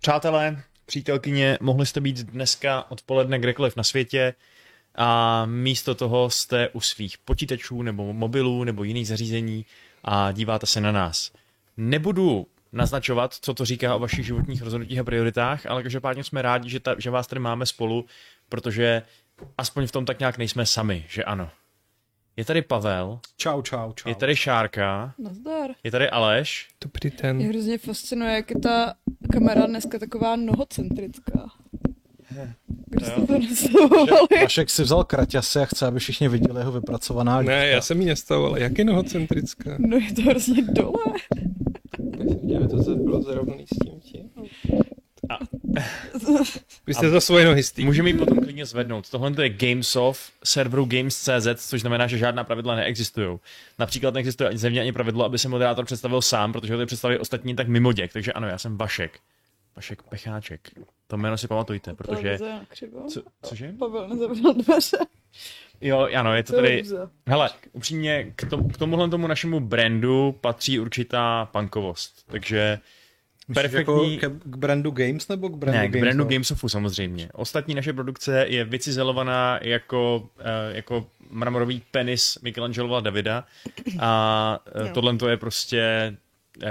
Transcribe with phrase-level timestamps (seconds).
[0.00, 4.34] Přátelé, přítelkyně, mohli jste být dneska odpoledne kdekoliv na světě
[4.94, 9.66] a místo toho jste u svých počítačů nebo mobilů nebo jiných zařízení
[10.04, 11.32] a díváte se na nás.
[11.76, 16.70] Nebudu naznačovat, co to říká o vašich životních rozhodnutích a prioritách, ale každopádně jsme rádi,
[16.70, 18.06] že, ta, že vás tady máme spolu,
[18.48, 19.02] protože
[19.58, 21.50] aspoň v tom tak nějak nejsme sami, že ano.
[22.40, 24.08] Je tady Pavel, Čau, čau, čau.
[24.08, 25.70] je tady Šárka, Nazdar.
[25.84, 27.48] je tady Aleš, Dobrý Mě den.
[27.48, 28.94] hrozně fascinuje, jak je ta
[29.32, 31.48] kamera dneska taková nohocentrická.
[32.86, 34.16] Kdo jste to nastavovali?
[34.42, 38.06] Vašek si vzal kraťasy a chce, aby všichni viděli jeho vypracovaná Ne, já jsem ji
[38.06, 38.58] nestavoval.
[38.58, 39.76] Jak je nohocentrická?
[39.78, 41.04] No je to hrozně dole.
[42.42, 44.30] Kdyby to bylo zarovnaný s tím tím.
[45.28, 45.38] A-
[46.86, 47.84] Vy jste za svoje nohy stý.
[47.84, 49.10] Můžeme ji potom klidně zvednout.
[49.10, 53.38] Tohle to je Gamesoft serveru Games.cz, což znamená, že žádná pravidla neexistují.
[53.78, 57.18] Například neexistuje ani země ani pravidlo, aby se moderátor představil sám, protože ho tady představí
[57.18, 58.12] ostatní tak mimo děk.
[58.12, 59.18] Takže ano, já jsem Vašek.
[59.76, 60.70] Vašek Pecháček.
[61.06, 62.38] To jméno si pamatujte, protože...
[63.08, 63.74] Co, cože?
[63.78, 64.98] Pavel nezavřel dveře.
[65.80, 66.82] Jo, ano, je to tady...
[67.26, 72.26] Hele, upřímně, k, tom, k tomuhle tomu našemu brandu patří určitá punkovost.
[72.26, 72.78] Takže
[73.54, 76.00] perfektní- Jako ke, k brandu Games nebo k brandu ne, k Games?
[76.00, 77.28] brandu Gamesoftu samozřejmě.
[77.34, 80.44] Ostatní naše produkce je vycizelovaná jako, uh,
[80.76, 83.44] jako mramorový penis Michelangelova Davida
[84.00, 84.92] a uh, No.
[84.94, 86.16] tohle to je prostě
[86.56, 86.62] uh,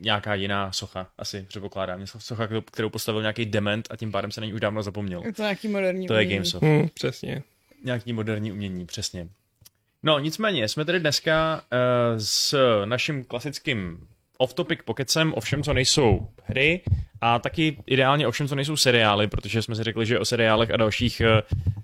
[0.00, 2.06] nějaká jiná socha, asi předpokládám.
[2.06, 5.22] Socha, kterou- postavil nějaký dement a tím pádem se na ní už dávno zapomněl.
[5.24, 6.34] Je to nějaký moderní To je umění.
[6.34, 6.62] Gamesoft.
[6.64, 7.42] Hm, přesně.
[7.84, 9.28] Nějaký moderní umění, přesně.
[10.02, 14.06] No, nicméně, jsme tady dneska uh, s naším klasickým
[14.42, 16.80] off-topic pokecem o všem, co nejsou hry
[17.20, 20.70] a taky ideálně o všem, co nejsou seriály, protože jsme si řekli, že o seriálech
[20.70, 21.22] a dalších,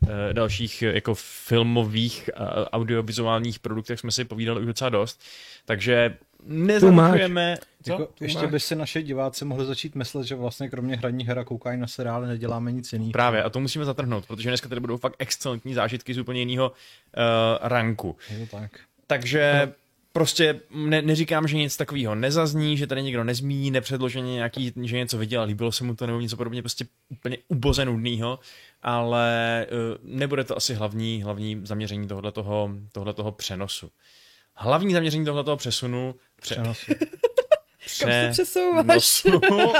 [0.03, 5.21] uh, dalších uh, jako filmových uh, audiovizuálních produktech jsme si povídali už docela dost,
[5.65, 7.57] takže nezaručujeme...
[7.83, 7.93] Co?
[7.93, 11.45] Jako, ještě by si naše diváci mohli začít myslet, že vlastně kromě hraní her a
[11.45, 13.13] koukání na seriály neděláme nic jiného.
[13.13, 16.71] Právě, a to musíme zatrhnout, protože dneska tady budou fakt excelentní zážitky z úplně jiného
[16.71, 18.17] uh, ranku.
[18.31, 18.71] Je to tak.
[19.07, 19.73] Takže
[20.13, 25.19] prostě ne, neříkám, že nic takového nezazní, že tady někdo nezmíní nepředloženě nějaký, že něco
[25.19, 28.39] viděl, líbilo se mu to nebo něco podobně, prostě úplně uboze nudnýho,
[28.83, 33.91] ale uh, nebude to asi hlavní, hlavní zaměření tohoto, tohoto přenosu.
[34.55, 36.93] Hlavní zaměření tohoto přesunu, pře, Přenosu.
[38.01, 38.85] Kam se přesouváš?
[38.87, 39.73] přenosu,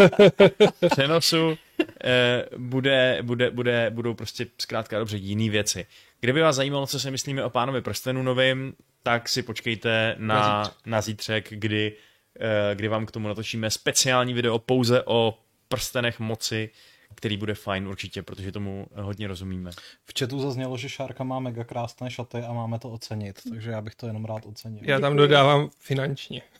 [0.91, 1.59] přenosu
[2.05, 5.87] eh, bude, bude, bude, budou prostě zkrátka dobře jiný věci.
[6.21, 10.49] Kdyby vás zajímalo, co si myslíme o pánovi prstenu novým, tak si počkejte na, Na
[10.63, 11.97] na, na zítřek, kdy,
[12.41, 15.39] eh, kdy vám k tomu natočíme speciální video pouze o
[15.69, 16.71] prstenech moci,
[17.15, 19.71] který bude fajn určitě, protože tomu hodně rozumíme.
[20.05, 23.81] V chatu zaznělo, že Šárka má mega krásné šaty a máme to ocenit, takže já
[23.81, 24.81] bych to jenom rád ocenil.
[24.83, 26.43] Já tam dodávám finančně.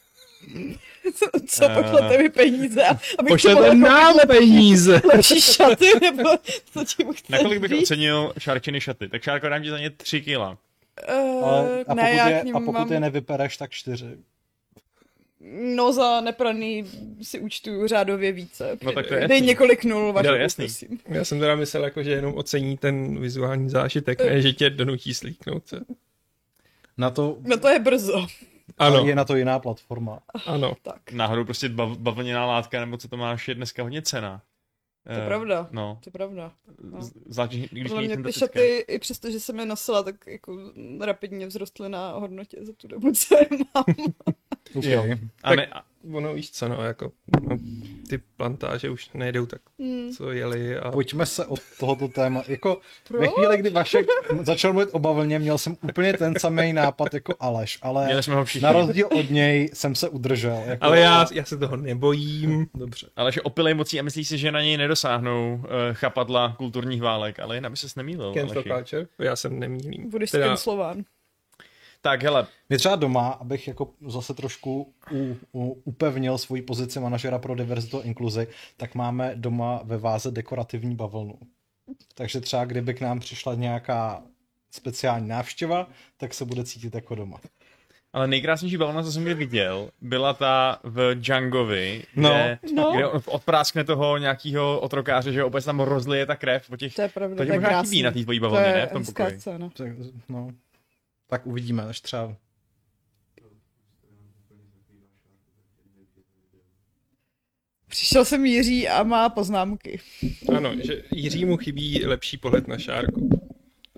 [1.15, 2.85] Co, co pošlete mi peníze?
[3.19, 5.01] Abych Pošlete nám koupit peníze!
[5.15, 6.31] lepší šaty, nebo
[6.73, 7.83] co tím chceš Nakolik bych říct?
[7.83, 9.09] ocenil Šárčiny šaty?
[9.09, 10.59] Tak Šárko, dám ti za ně tři kila.
[11.09, 12.93] Uh, Ale, a, ne, pokud já je, a pokud mám...
[12.93, 14.19] je nevypereš, tak čtyři.
[15.77, 16.85] No za nepraný
[17.23, 18.79] si účtuju řádově více.
[18.83, 19.47] No tak to je Dej jasný.
[19.47, 20.65] několik nul, vaše Jo, jasný.
[20.65, 21.01] prosím.
[21.09, 25.15] Já jsem teda myslel, jako, že jenom ocení ten vizuální zážitek, ne, že tě donutí
[25.15, 25.81] slíknout se.
[26.99, 28.27] Na to, No to je brzo.
[28.79, 30.19] Ano, je na to jiná platforma.
[30.47, 30.73] ano.
[30.83, 34.43] Tak, Náhodou prostě bav, bavlněná látka, nebo co to máš, je dneska hodně cena.
[35.09, 35.69] To je Eh, pravda.
[35.73, 36.53] No, To je pravda.
[36.83, 36.99] No.
[37.27, 41.49] Zvlášť, když Podle mě ty šaty, i přesto, že jsem je nosila, tak jako rapidně
[41.49, 43.85] vzrostly na hodnotě za tu dobu, co je mám.
[44.75, 45.01] Jo.
[45.01, 45.19] Okay.
[45.43, 45.83] A ne, a,
[46.15, 47.57] Ono víš co, no, jako no,
[48.09, 50.11] ty plantáže už nejdou tak, Hmm.
[50.13, 50.91] co jeli a...
[50.91, 52.43] Pojďme se od tohoto téma.
[52.49, 52.81] Jako
[53.11, 53.31] ve Proč?
[53.35, 54.07] chvíli, kdy Vašek
[54.43, 58.35] začal mluvit o bavlně, měl jsem úplně ten samý nápad jako Aleš, ale měli jsme
[58.35, 58.65] ho všichni.
[58.67, 60.63] na rozdíl od něj jsem se udržel.
[60.67, 62.67] Jako, Ale já, já se toho nebojím.
[62.75, 63.07] Dobře.
[63.17, 67.39] Ale že opilej mocí a myslíš si, že na něj nedosáhnou uh, chapadla kulturních válek,
[67.41, 68.35] ale jen aby ses nemýlil.
[68.35, 69.07] Cancel culture?
[69.19, 70.11] Já jsem nemýlím.
[70.11, 70.57] Budeš Teda-.
[72.01, 77.39] Tak hele, Mě třeba doma, abych jako zase trošku u, u, upevnil svoji pozici manažera
[77.39, 81.35] pro diverzitu a inkluzi, tak máme doma ve váze dekorativní bavlnu.
[82.15, 84.23] Takže třeba kdyby k nám přišla nějaká
[84.71, 87.39] speciální návštěva, tak se bude cítit jako doma.
[88.13, 92.29] ale nejkrásnější bavlna, co jsem kdy viděl, byla ta v Djangovi, No.
[92.31, 92.93] kde, No.
[92.93, 96.95] kde odpráskne toho nějakého otrokáře, že opět tam rozlije ta krev po těch...
[96.95, 97.89] To je pravda, To je možná krásný.
[97.91, 98.87] chybí na té tvojí To bavlně, je ne?
[98.87, 99.41] V tom pokoji.
[99.41, 99.69] scéna.
[99.77, 99.89] Tak,
[100.29, 100.51] no,
[101.29, 102.37] tak uvidíme, až třeba
[107.89, 110.01] Přišel jsem Jiří a má poznámky.
[110.57, 113.48] Ano, že Jiřímu chybí lepší pohled na šárku.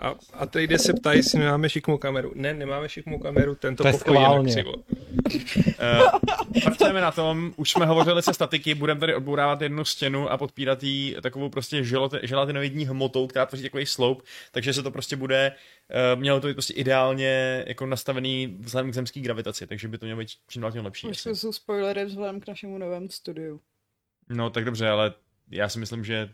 [0.01, 2.33] A, a tady se ptají, jestli nemáme šikmou kameru.
[2.35, 4.75] Ne, nemáme šikmou kameru, tento To pokoj je na křivo.
[4.75, 4.85] Uh,
[6.63, 10.83] pracujeme na tom, už jsme hovořili se statiky, budeme tady odbourávat jednu stěnu a podpírat
[10.83, 15.53] jí takovou prostě želati- želatinoidní hmotou, která tvoří takový sloup, takže se to prostě bude,
[16.15, 20.07] uh, mělo to být prostě ideálně jako nastavený vzhledem k zemské gravitaci, takže by to
[20.07, 21.07] mělo být čím dál tím lepší.
[21.07, 23.61] Už jsou spoilery vzhledem k našemu novému studiu.
[24.29, 25.15] No tak dobře, ale
[25.51, 26.31] já si myslím, že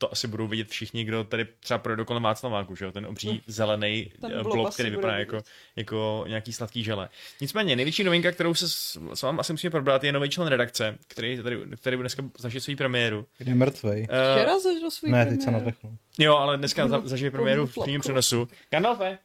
[0.00, 2.92] to asi budou vidět všichni, kdo tady třeba projde kolem Václaváku, že jo?
[2.92, 5.42] Ten obří zelený Ten eh, blob blob, asi který vypadá jako,
[5.76, 7.08] jako nějaký sladký žele.
[7.40, 10.98] Nicméně, největší novinka, kterou se s, s vám asi musíme probrat, je nový člen redakce,
[11.06, 13.26] který tady, který bude dneska zažít svou premiéru.
[13.38, 14.00] Kdy je mrtvej.
[14.00, 15.96] Uh, Včera zažil svůj Ne, teď se nadechnul.
[16.18, 18.48] jo, ale dneska za, zažije premiéru v přímém přenosu.
[18.70, 19.18] Gandalfe,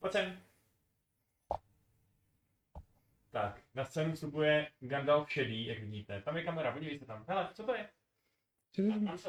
[0.00, 0.36] pojď sem.
[3.30, 6.22] Tak, na scénu vstupuje Gandalf šedý, jak vidíte.
[6.24, 7.24] Tam je kamera, podívejte tam.
[7.28, 7.88] Hele, co to je?
[9.06, 9.28] Tam se.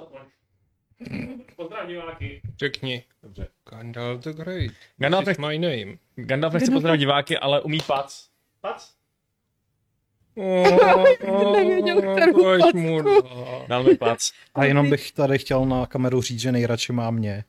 [1.56, 2.42] Pozdrav diváky.
[2.60, 3.04] Řekni.
[3.24, 3.48] Dobře.
[3.70, 4.72] Gandalf the Great.
[4.98, 5.98] Gandalf, nech, my name.
[6.16, 8.28] Gandalf nechce pozdravit diváky, ale umí pac.
[8.62, 8.94] Pac?
[11.54, 12.78] Nevěděl, kterou Pojď packu.
[12.78, 13.02] mu
[13.68, 14.32] Dal mi pac.
[14.56, 17.44] A jenom bych tady chtěl na kameru říct, že nejradši má mě.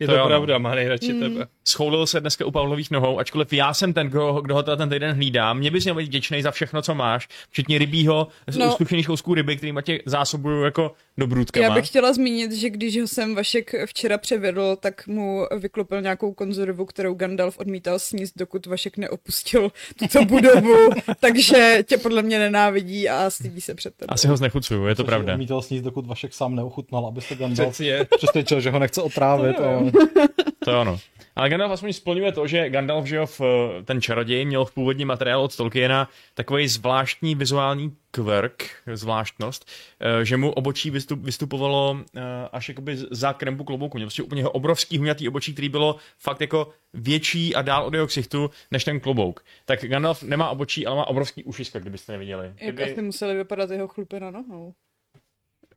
[0.00, 0.28] Je To to, jo, no.
[0.28, 1.20] pravda, má nejradši Mm.
[1.20, 1.46] tebe.
[1.64, 4.88] Schoulil se dneska u Pavlových nohou, ačkoliv já jsem ten, kdo, kdo ho teda ten
[4.88, 5.52] týden hlídá.
[5.52, 8.66] Mě bys měl být vděčný za všechno, co máš, včetně rybího, No.
[8.66, 8.72] no.
[8.72, 11.64] zkušených kouskou ryby, který tě zásobuju jako dobrůdkama.
[11.66, 16.32] Já bych chtěla zmínit, že když ho jsem Vašek včera převedl, tak mu vyklopil nějakou
[16.32, 23.08] konzervu, kterou Gandalf odmítal sníst, dokud Vašek neopustil tuto budovu, takže tě podle mě nenávidí
[23.08, 24.12] a stydí se před tebou.
[24.14, 25.32] Asi ho znechucuju, je to pravda.
[25.32, 28.06] Odmítal sníst, dokud Vašek sám neochutnal, abyste Gandalf Přeci je.
[28.16, 29.56] přesvědčil, že ho nechce otrávit.
[29.60, 29.89] Ale...
[30.64, 30.98] To je ono.
[31.36, 33.40] Ale Gandalf aspoň splňuje to, že Gandalf, že jo, v,
[33.84, 38.62] ten čaroděj, měl v původním materiálu od Tolkiena takový zvláštní vizuální kvrk,
[38.94, 39.68] zvláštnost,
[40.00, 42.20] eh, že mu obočí vystup, vystupovalo eh,
[42.52, 43.98] až jakoby za krempu klobouku.
[43.98, 48.06] Měl prostě úplně obrovský huňatý obočí, který bylo fakt jako větší a dál od jeho
[48.06, 49.44] ksichtu než ten klobouk.
[49.64, 52.46] Tak Gandalf nemá obočí, ale má obrovský ušiska, kdybyste neviděli.
[52.46, 54.74] Jak Kdyby, asi museli vypadat jeho chlupy na nohou.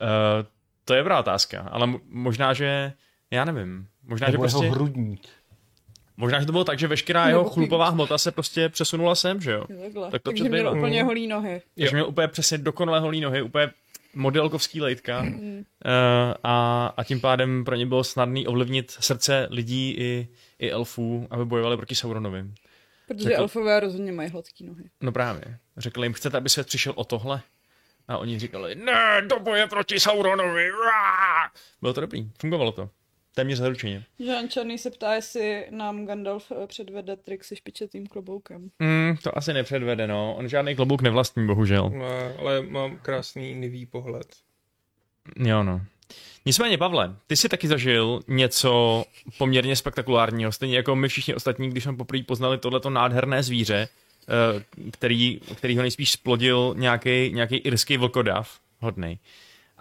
[0.02, 0.46] eh,
[0.86, 2.94] to je dobrá otázka, ale mo- možná, že
[3.36, 3.88] já nevím.
[4.04, 4.64] Možná, že Nebo prostě...
[4.66, 5.28] jeho hrudník.
[6.18, 9.42] Možná, že to bylo tak, že veškerá Nebo jeho chlupová hmota se prostě přesunula sem,
[9.42, 9.66] že jo?
[9.84, 10.12] Takhle.
[10.12, 10.72] Tak to Takže měl přezbývá.
[10.72, 11.08] úplně Mm.
[11.08, 11.62] holý nohy.
[11.78, 13.72] Takže měl úplně přesně dokonale holý nohy, úplně
[14.16, 15.64] modelkovský lejtka uh, Mm.
[16.44, 20.28] a, a tím pádem pro ně bylo snadný ovlivnit srdce lidí i,
[20.60, 22.46] i elfů, aby bojovali proti Sauronovi.
[23.08, 24.84] Protože Jako- elfové rozhodně mají hladký nohy.
[25.02, 25.58] No právě.
[25.78, 27.42] Řekli jim, chcete, aby svět přišel o tohle?
[28.08, 30.70] A oni říkali, ne, do boje proti Sauronovi.
[30.70, 31.50] Rá!
[31.82, 32.90] Bylo to dobrý, fungovalo to.
[33.36, 34.04] Téměř zaručeně.
[34.20, 38.70] Žán Černý se ptá, jestli nám Gandalf eh, předvede trik se špičatým kloboukem.
[38.80, 40.36] Mm, to asi nepředvede, no.
[40.36, 41.90] On žádný klobouk nevlastní, bohužel.
[41.90, 42.06] No,
[42.40, 44.28] ale mám krásný nivý pohled.
[45.38, 45.82] Jo, no.
[46.46, 49.04] Nicméně, Pavle, ty jsi taky zažil něco
[49.38, 53.88] poměrně spektakulárního, stejně jako my všichni ostatní, když jsme poprvé poznali tohleto nádherné zvíře,
[54.28, 59.18] eh, který, který ho nejspíš splodil nějaký nějaký irský vlkodav, hodnej.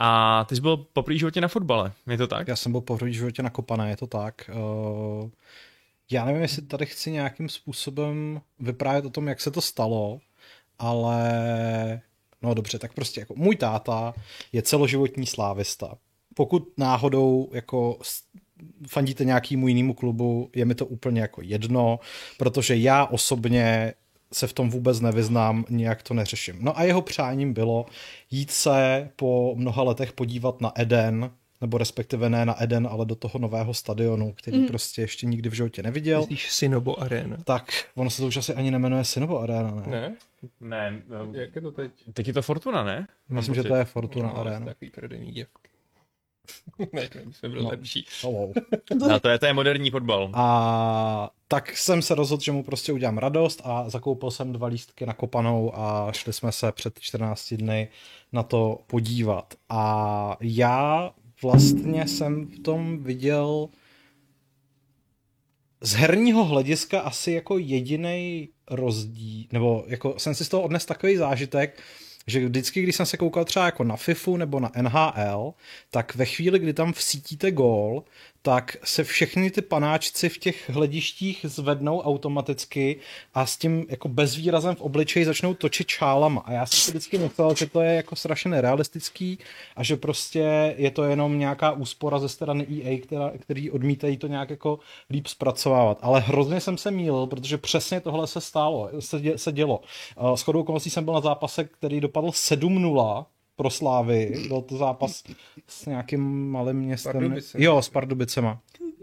[0.05, 2.49] A ty jsi byl poprvé v životě na fotbale, je to tak?
[2.49, 4.51] Já jsem byl poprvé v životě nakopaný, je to tak.
[4.55, 5.31] Uh,
[6.11, 10.21] já nevím, jestli tady chci nějakým způsobem vyprávět o tom, jak se to stalo,
[10.79, 11.23] ale
[12.43, 14.15] no dobře, tak prostě jako můj táta
[14.53, 15.95] je celoživotní slávista.
[16.35, 17.99] Pokud náhodou jako
[18.89, 22.01] fandíte nějakýmu jinému klubu, je mi to úplně jako jedno,
[22.39, 23.95] protože já osobně
[24.33, 26.57] se v tom vůbec nevyznám, nějak to neřeším.
[26.61, 27.87] No a jeho přáním bylo
[28.31, 31.31] jít se po mnoha letech podívat na Eden,
[31.61, 34.67] nebo respektive ne na Eden, ale do toho nového stadionu, který mm.
[34.67, 36.21] prostě ještě nikdy v životě neviděl.
[36.21, 37.37] Myslíš Sinobo Arena?
[37.45, 39.87] Tak, ono se to už asi ani nemenuje Synovo Arena, ne?
[39.91, 40.17] Ne?
[40.61, 41.03] Ne,
[41.33, 41.93] Jak je to teď?
[42.13, 43.07] teď je to Fortuna, ne?
[43.29, 44.67] Myslím, že to je Fortuna No, Arena.
[44.67, 45.72] Takový prodejný děvky.
[46.93, 47.69] ne, jsme byli No.
[47.69, 48.05] lepší.
[48.25, 48.53] Oh.
[49.15, 50.31] A to je, to je moderní fotbal.
[50.35, 55.07] A tak jsem se rozhodl, že mu prostě udělám radost a zakoupil jsem dva lístky
[55.07, 57.89] na kopanou a šli jsme se před 14 dny
[58.33, 59.55] na to podívat.
[59.69, 61.11] A já
[61.43, 63.69] vlastně jsem v tom viděl
[65.81, 71.17] z herního hlediska asi jako jediný rozdíl, nebo jako jsem si z toho odnes takový
[71.17, 71.83] zážitek,
[72.27, 75.55] že vždycky, když jsem se koukal třeba jako na FIFU nebo na NHL,
[75.91, 78.05] tak ve chvíli, kdy tam vsítíte gól,
[78.43, 82.97] tak se všechny ty panáčci v těch hledištích zvednou automaticky
[83.35, 86.41] a s tím jako bezvýrazem v obličeji začnou točit čálama.
[86.41, 89.39] A já jsem si vždycky myslel, že to je jako strašně nerealistický
[89.77, 94.27] a že prostě je to jenom nějaká úspora ze strany EA, která, který odmítají to
[94.27, 94.79] nějak jako
[95.11, 95.99] líp zpracovávat.
[96.03, 99.81] Ale hrozně jsem se mýlil, protože přesně tohle se stálo, se, dě, se dělo.
[100.21, 104.45] Uh, S chodou okolností jsem byl na zápase, který dopadl 7-0 pro Slávy.
[104.49, 105.23] Byl to zápas
[105.69, 107.13] s nějakým malým městem.
[107.13, 107.65] Pardubicemi.
[107.65, 108.61] Jo, s Pardubicema.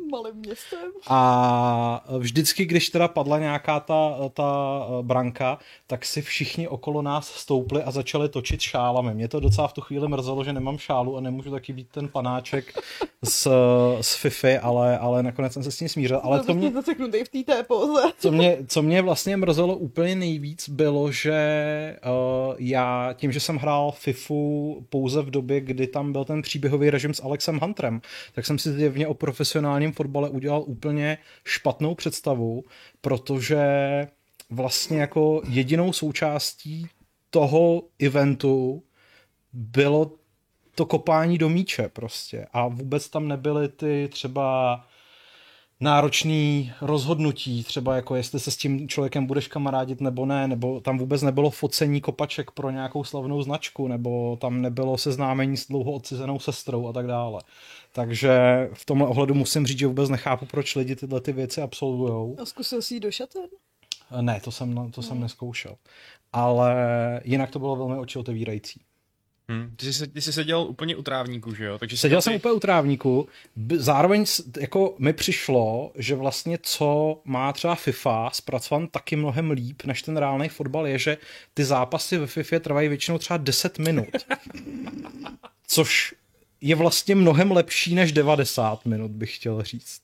[0.10, 0.92] Malým městem.
[1.08, 7.28] A vždycky, když teda padla nějaká ta, ta eh, branka, tak si všichni okolo nás
[7.28, 9.14] stoupli a začali točit šálami.
[9.14, 12.08] Mě to docela v tu chvíli mrzelo, že nemám šálu a nemůžu taky být ten
[12.08, 12.74] panáček
[13.24, 13.48] z,
[14.02, 16.20] z Fifi, ale, ale nakonec jsem se s tím smířil.
[16.24, 16.72] Ale to mě,
[17.24, 18.02] v té póze.
[18.20, 21.40] co mě, co mě vlastně mrzelo úplně nejvíc, bylo, že
[22.06, 26.90] uh, já tím, že jsem hrál FIFU pouze v době, kdy tam byl ten příběhový
[26.90, 28.02] režim s Alexem Hunterem,
[28.34, 32.64] tak jsem si zjevně o profesionálním fotbale udělal úplně špatnou představu,
[33.02, 33.64] protože
[34.50, 36.88] vlastně jako jedinou součástí
[37.30, 38.84] toho eventu
[39.54, 40.12] bylo
[40.76, 44.80] to kopání do míče prostě a vůbec tam nebyly ty třeba
[45.80, 50.98] náročný rozhodnutí, třeba jako jestli se s tím člověkem budeš kamarádit nebo ne, nebo tam
[50.98, 56.40] vůbec nebylo focení kopaček pro nějakou slavnou značku, nebo tam nebylo seznámení s dlouho odcizenou
[56.40, 57.42] sestrou a tak dále.
[57.92, 58.32] Takže
[58.74, 62.36] v tomhle ohledu musím říct, že vůbec nechápu, proč lidi tyhle ty věci absolvujou.
[62.42, 63.44] A zkusil jsi jít do šaten?
[64.22, 65.76] Ne, to jsem, to jsem neskoušel.
[66.34, 66.76] Ale
[67.24, 68.82] jinak to bylo velmi oči otevírající.
[69.52, 69.74] Hm.
[69.76, 71.78] Ty, jsi, ty jsi seděl úplně u trávníku, že jo?
[71.78, 73.28] Takže jsi Seděl ty- jsem úplně u trávníku,
[73.76, 74.26] zároveň
[74.60, 80.18] jako mi přišlo, že vlastně co má třeba FIFA zpracovaný taky mnohem líp než ten
[80.18, 81.18] reálný fotbal je, že
[81.54, 84.08] ty zápasy ve FIFA trvají většinou třeba 10 minut.
[85.68, 86.14] Což
[86.62, 90.02] je vlastně mnohem lepší než 90 minut, bych chtěl říct.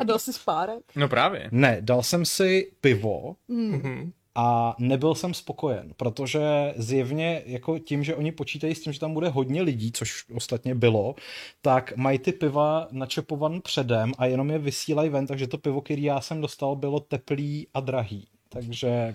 [0.00, 0.82] A dal jsi spárek?
[0.96, 1.48] No právě.
[1.52, 4.12] Ne, dal jsem si pivo Mhm.
[4.34, 6.40] a nebyl jsem spokojen, protože
[6.76, 10.74] zjevně jako tím, že oni počítají s tím, že tam bude hodně lidí, což ostatně
[10.74, 11.14] bylo,
[11.62, 16.02] tak mají ty piva načepovan předem a jenom je vysílají ven, takže to pivo, který
[16.02, 18.26] já jsem dostal, bylo teplý a drahý.
[18.48, 19.14] Takže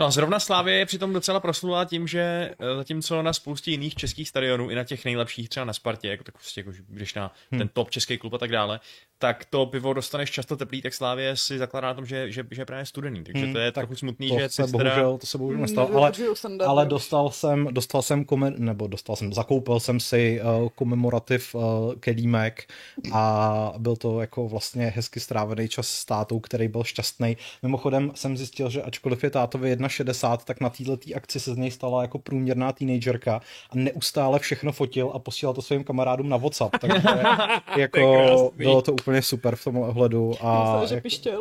[0.00, 3.94] No a zrovna Slávě je přitom docela proslulá tím, že eh, zatímco na spoustě jiných
[3.94, 7.32] českých stadionů, i na těch nejlepších, třeba na Spartě, jako, tak prostě, jako, když na
[7.50, 8.80] ten top český klub a tak dále,
[9.20, 12.62] tak to pivo dostaneš často teplý, tak Slávě si zakládá na tom, že, že, že
[12.62, 13.24] je právě studený.
[13.24, 14.72] Takže Hmm, to je tak trochu smutný, to že se teda...
[14.72, 16.12] bohužel, to se bohužel nestalo, ale,
[16.66, 21.62] ale dostal jsem, dostal jsem, komen, nebo dostal jsem, zakoupil jsem si uh, komemorativ uh,
[21.94, 22.72] kelímek
[23.12, 27.36] a byl to jako vlastně hezky strávený čas s tátou, který byl šťastný.
[27.62, 31.70] Mimochodem jsem zjistil, že ačkoliv je tátovi 1,60, tak na této akci se z něj
[31.70, 36.78] stala jako průměrná teenagerka a neustále všechno fotil a posílal to svým kamarádům na WhatsApp,
[36.78, 37.02] takže
[37.76, 40.32] jako bylo to úplně super v tomhle ohledu.
[40.40, 41.40] A Myslel, že jako, pištěl.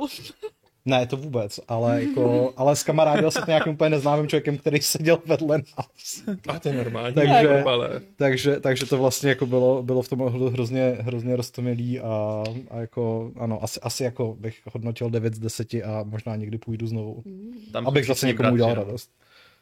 [0.85, 5.19] ne, to vůbec, ale, jako, ale skamarádil se s nějakým úplně neznámým člověkem, který seděl
[5.25, 6.23] vedle nás.
[6.47, 7.15] A to je normální.
[7.15, 7.63] Takže-
[8.15, 12.77] Takže, takže to vlastně jako bylo, bylo v tom ohledu hrozně, hrozně roztomilý a, a
[12.79, 17.23] jako, ano, asi, asi jako bych hodnotil 9 z 10 a možná někdy půjdu znovu,
[17.71, 18.83] Tam abych zase někomu bratři, udělal no.
[18.83, 19.09] radost.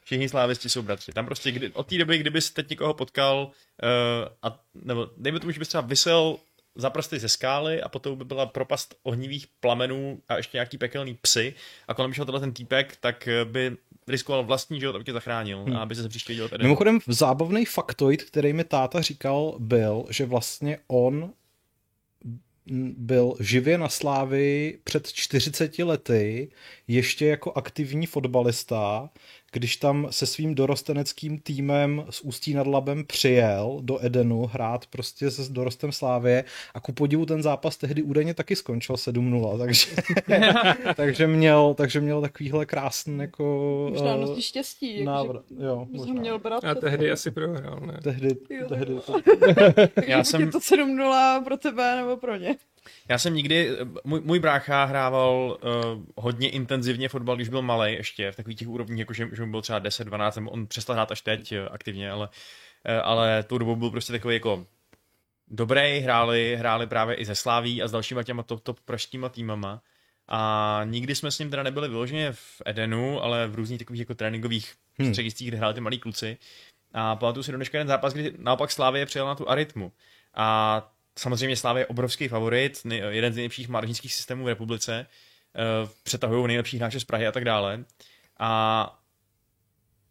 [0.04, 1.12] Všichni slávisti jsou bratři.
[1.12, 3.50] Tam prostě kdy, od té doby, kdybys teď někoho potkal,
[3.82, 6.36] uh, a, nebo dejme tomu, že bys třeba vysel
[6.74, 11.18] za prsty ze skály a potom by byla propast ohnivých plamenů a ještě nějaký pekelný
[11.20, 11.54] psy
[11.88, 13.76] a kolem šel tenhle ten týpek, tak eh, by
[14.08, 16.64] riskoval vlastní život, aby tě zachránil a aby se příště tady.
[16.64, 21.32] Mimochodem zábavný faktoid, který mi táta říkal, byl, že vlastně on
[22.96, 26.50] byl živě na slávy před 40 lety,
[26.88, 29.10] ještě jako aktivní fotbalista,
[29.52, 35.30] když tam se svým dorosteneckým týmem z Ústí nad Labem přijel do Edenu hrát prostě
[35.30, 39.86] se s dorostem Slávě a ku podivu ten zápas tehdy údajně taky skončil 7-0, takže,
[40.96, 45.04] takže, měl, takže měl takovýhle krásný jako Možná nosí štěstí.
[45.04, 45.44] návrat.
[45.50, 46.14] Jakože Jo, možná.
[46.20, 48.00] měl brát a tehdy asi prohrál, ne?
[48.02, 49.14] Tehdy, Jo, tehdy to,
[50.06, 52.56] Já jsem- je to 7-0 pro tebe nebo pro ně.
[53.08, 53.70] Já jsem nikdy,
[54.04, 58.68] můj, můj brácha hrával uh, hodně intenzivně fotbal, když byl malý ještě, v takových těch
[58.68, 61.52] úrovních, jako že, že mu bylo třeba 10, 12, nebo on přestal hrát až teď
[61.52, 62.28] eh, aktivně, ale,
[62.84, 64.66] eh, ale tou dobou byl prostě takový jako
[65.48, 69.82] dobrý, hráli, hráli právě i ze Sláví a s dalšíma těma top, top pražskýma týmama.
[70.30, 74.14] A nikdy jsme s ním teda nebyli vyloženě v Edenu, ale v různých takových jako
[74.14, 75.06] tréninkových Hmm.
[75.06, 75.14] hmm.
[75.14, 76.38] střediscích, kde hráli ty malí kluci.
[76.94, 79.92] A pamatuju si do dneška jeden zápas, kdy naopak Slávě přijel na tu arytmu.
[80.34, 85.06] A samozřejmě Slávě je obrovský favorit, nej- jeden z nejlepších mládežnických systémů v republice.
[85.82, 87.84] Uh, přetahují nejlepší hráče z Prahy a tak dále.
[88.38, 88.94] A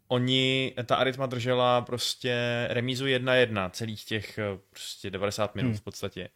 [0.07, 5.77] oni, ta Arytma držela prostě remízu 1-1 celých těch eh, prostě 90 minut Hmm.
[5.77, 6.29] v podstatě.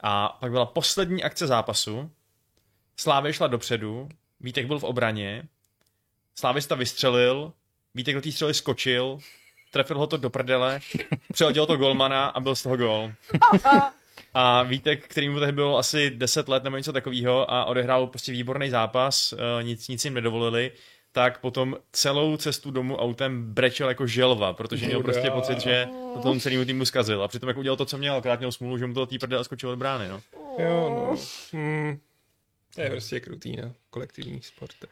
[0.00, 2.10] A pak byla poslední akce zápasu.
[2.96, 4.08] Slávě šla dopředu,
[4.40, 5.48] Vítek byl v obraně,
[6.34, 7.52] Slávista vystřelil,
[7.94, 9.18] Vítek do té střely skočil,
[9.70, 10.80] trefil ho to do prdele,
[11.32, 13.12] přehodil to golmana a byl z toho gol.
[14.34, 18.32] A Vítek, který mu tehdy bylo asi 10 let nebo něco takového a odehrál prostě
[18.32, 20.72] výborný zápas, eh, nic, nic jim nedovolili,
[21.12, 26.20] tak potom celou cestu domů autem brečel jako želva, protože měl prostě pocit, že to
[26.22, 27.22] tomu celému týmu zkazil.
[27.22, 29.44] A přitom jako udělal to, co měl, akorát měl smůlu, že mu to tý prdele
[29.44, 30.22] skočil od brány, no.
[30.58, 31.16] Jo, no.
[31.52, 31.98] Hmm.
[32.74, 34.90] To je prostě krutý na kolektivních sportech.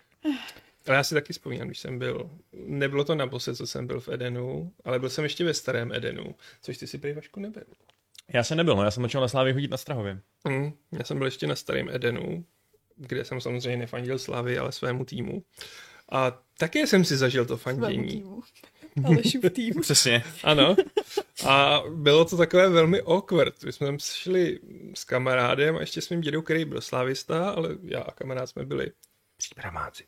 [0.87, 4.09] Ale já si taky vzpomínám, když jsem byl, nebylo to naposled, co jsem byl v
[4.09, 7.65] Edenu, ale byl jsem ještě ve starém Edenu, což ty si prý Vašku nebyl.
[8.33, 10.21] Já jsem nebyl, no, já jsem začal na Slávě chodit na Strahově.
[10.47, 10.73] Hmm.
[10.93, 12.45] Já jsem byl ještě na starém Edenu,
[12.97, 15.43] kde jsem samozřejmě nefandil Slavy, ale svému týmu.
[16.13, 18.09] A také jsem si zažil to fandění.
[18.09, 18.43] týmu.
[19.05, 19.75] Alešův tým.
[19.81, 20.25] Přesně.
[20.45, 20.77] Ano.
[21.47, 23.65] A bylo to takové velmi awkward.
[23.65, 24.59] My jsme tam šli
[24.95, 28.65] s kamarádem a ještě s mým dědou, který byl slávista, ale já a kamarád jsme
[28.65, 28.93] byli
[29.37, 30.05] příbramáci.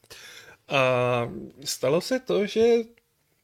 [0.68, 1.32] A
[1.64, 2.64] stalo se to, že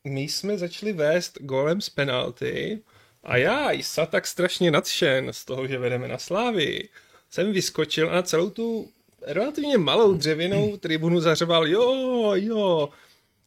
[0.04, 2.82] my jsme začali vést golem z penalty
[3.22, 6.88] a já, Isa, tak strašně nadšen z toho, že vedeme na slávy,
[7.30, 8.88] jsem vyskočil a na celou tu
[9.22, 12.88] relativně malou dřevěnou tribunu zařval jo, jo.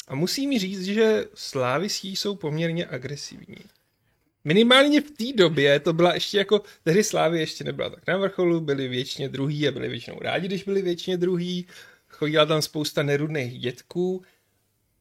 [0.08, 3.58] A musím říct, že slávisí jsou poměrně agresivní.
[4.44, 8.62] Minimálně v té době to byla ještě jako, tehdy Slávy ještě nebyla tak na vrcholu,
[8.62, 11.68] byli většině druhý a byli většinou rádi, když byli většině druhý.
[12.08, 14.24] Chodila tam spousta nerudných dětků.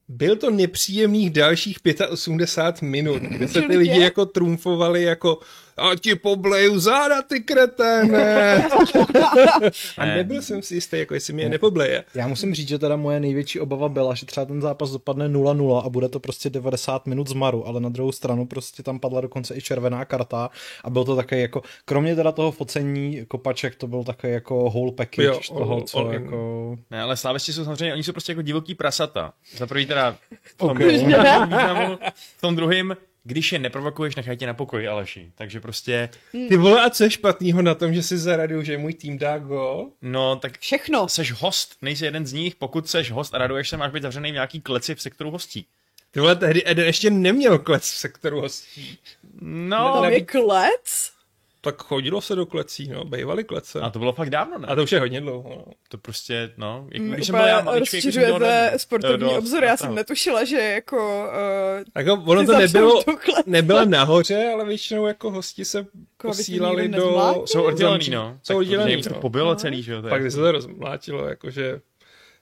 [0.08, 1.78] Byl to nepříjemných dalších
[2.10, 5.38] 85 minut, kde se ty lidi jako trumfovali jako
[5.76, 8.68] a ti pobleju záda, ty kreténe.
[9.98, 12.04] A nebyl jsem si jistý, jako jestli mě je nepobleje.
[12.14, 15.82] Já musím říct, že teda moje největší obava byla, že třeba ten zápas dopadne 0-0
[15.86, 19.56] a bude to prostě 90 minut zmaru, ale na druhou stranu prostě tam padla dokonce
[19.56, 20.50] i červená karta
[20.84, 24.92] a byl to také jako, kromě teda toho focení kopaček, to byl také jako whole
[24.92, 26.76] package Jo, toho, all- co all jako...
[26.90, 29.32] Ne, ale slávisti jsou samozřejmě, oni jsou prostě jako divoký prasata.
[29.56, 30.88] Za prvý teda v tom, Okay.
[30.88, 31.98] významu,
[32.36, 35.32] v tom druhým, když je neprovokuješ, nechaj tě na pokoji, Aleši.
[35.34, 38.94] Takže prostě, Ty vole, a co je špatného na tom, že si zaradu, že můj
[38.94, 39.90] tým dá gol?
[40.02, 41.08] no tak Všechno.
[41.08, 44.30] seš host, nejsi jeden z nich, pokud seš host a raduješ se, máš být zavřený
[44.30, 45.66] v nějaký kleci v sektoru hostí.
[46.10, 48.98] Ty vole, tehdy Eden ještě neměl klec v sektoru hostí.
[49.40, 51.12] No, Tam je klec?
[51.64, 53.80] Tak chodilo se do klecí, no, bývaly klece.
[53.80, 54.68] a to bylo fakt dávno, ne?
[54.68, 55.72] A to už je hodně dlouho, no.
[55.88, 59.36] To prostě, no, jak, Mm, když jsem byl já maličký, jako rozšiřujete sportovní Do- do-
[59.38, 61.28] obzor, já jsem netušila, že jako...
[61.76, 63.02] Uh, Jako, ono to nebylo,
[63.46, 65.90] nebyla nahoře, ale většinou jako hosti se to
[66.28, 67.04] posílali do...
[67.04, 67.46] nezmlátil?
[67.46, 68.38] Jsou oddělený, no.
[68.42, 69.54] Jsou Tak oddělený, jim to no.
[69.56, 70.02] celý, že jo.
[70.02, 71.80] Pak jako- se to rozmlátilo, jakože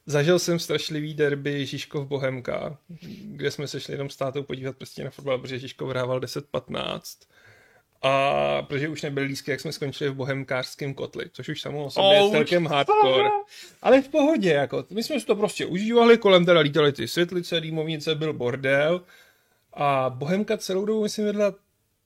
[0.07, 2.77] zažil jsem strašlivý derby Žižkov Bohemka,
[3.25, 7.01] kde jsme se šli jenom s tátou podívat prostě na fotbal, protože Žižkov hrával 10-15.
[8.03, 11.91] A protože už nebyl lísky, jak jsme skončili v bohemkářském kotli, což už samo o
[11.91, 12.33] sobě je Ouch.
[12.33, 13.29] celkem hardcore.
[13.83, 17.61] Ale v pohodě, jako, my jsme si to prostě užívali, kolem teda lítaly ty světlice,
[17.61, 19.05] dýmovnice, byl bordel.
[19.73, 21.55] A Bohemka celou dobu, myslím, vedla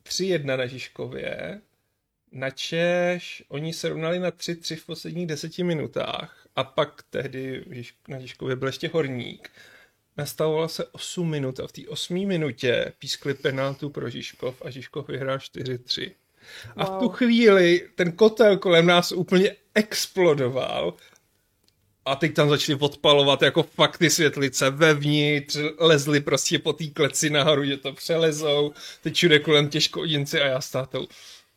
[0.04, 1.61] 3-1 na Žižkově.
[2.33, 6.46] Na Češ oni se rovnali na 3-3 v posledních deseti minutách.
[6.57, 7.64] A pak tehdy
[8.09, 9.50] na Žižkově byl ještě horník.
[10.16, 15.09] Nastavovalo se 8 minut a v té 8 minutě pískli penaltu pro Žižkov a Žižkov
[15.09, 16.12] vyhrál 4-3.
[16.77, 20.94] A v tu chvíli ten kotel kolem nás úplně explodoval
[22.05, 27.31] a teď tam začali odpalovat jako fakt ty světlice vevnitř, lezli prostě po té kleci
[27.31, 28.72] nahoru, že to přelezou,
[29.03, 31.07] teď všude kolem těžkoodinci a já s tátou.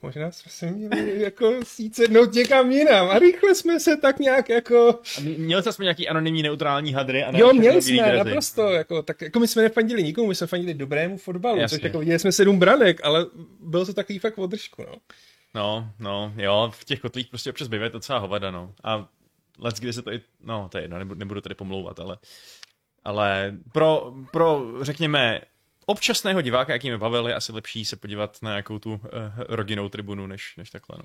[0.01, 4.49] Možná jsme se měli jako jít sednout někam jinam a rychle jsme se tak nějak
[4.49, 4.99] jako...
[5.17, 7.23] A Měli aspoň nějaký anonymní neutrální hadry?
[7.23, 8.17] A ne Jo, měli jsme, drezy?
[8.17, 11.77] naprosto, jako, tak jako my jsme nefandili nikomu, my jsme fandili dobrému fotbalu, Jasně.
[11.77, 13.25] což jako viděli jsme sedm branek, ale
[13.59, 14.95] bylo to takový fakt održku, no.
[15.55, 18.73] No, no, jo, v těch kotlích prostě občas bývají docela hovada, no.
[18.83, 19.07] A
[19.59, 22.17] let, kdy se to i, no, to je jedno, nebudu, nebudu tady pomlouvat, ale,
[23.03, 25.41] ale pro, pro, řekněme,
[25.89, 28.99] občasného diváka, jaký mi bavili, asi lepší se podívat na nějakou tu uh,
[29.37, 31.03] rodinnou tribunu, než, než takhle, no.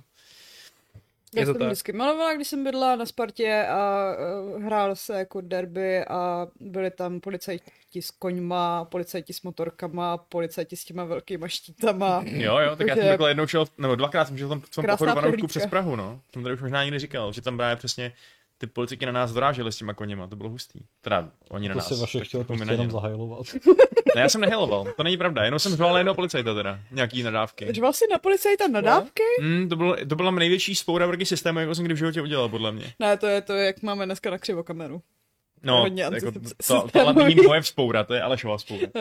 [1.34, 1.68] Já Je to jsem tak.
[1.68, 4.12] vždycky malovala, když jsem bydla na Spartě a
[4.54, 10.76] uh, hrál se jako derby a byli tam policajti s koňma, policajti s motorkama, policajti
[10.76, 12.22] s těma velkýma štítama.
[12.26, 14.70] Jo, jo, tak já jsem takhle jednou šel, nebo dvakrát jsem šel v tom, v
[14.98, 16.20] tom pochodu přes Prahu, no.
[16.32, 18.12] Jsem tady už možná někdy říkal, že tam právě přesně
[18.62, 20.80] ty policajti na nás doráželi s těma koněma, to bylo hustý.
[21.00, 21.88] Teda oni na To nás.
[21.88, 22.92] se vaše chtěl prostě jenom no.
[22.92, 23.46] zahajlovat.
[24.16, 27.22] Ne, já jsem neheloval, to není pravda, jenom jsem řval na jednoho policajta teda, nějaký
[27.22, 27.72] nadávky.
[27.72, 29.22] Řval si na policajta nadávky?
[29.40, 32.48] Mm, to, bylo, to byla největší spoura proti systému, jako jsem kdy v životě udělal,
[32.48, 32.92] podle mě.
[32.98, 35.02] Ne, to je to, jak máme dneska na křivokameru.
[35.62, 38.86] No, Hodně jako, to, to, tohle není moje vzpoura, to je Alešova vzpoura.
[38.92, 39.00] To.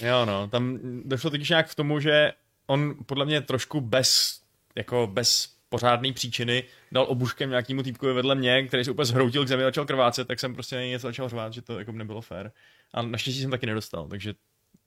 [0.06, 2.32] Jo, no, tam došlo totiž nějak k tomu, že
[2.66, 4.40] on podle mě trošku bez,
[4.76, 9.48] jako bez pořádné příčiny dal obuškem nějakýmu týpkovi vedle mě, který se úplně zhroutil k
[9.48, 11.92] zemi a začal krvácet, tak jsem prostě na něj něco začal řvát, že to jako
[11.92, 12.52] nebylo fér.
[12.94, 14.34] A naštěstí jsem taky nedostal, takže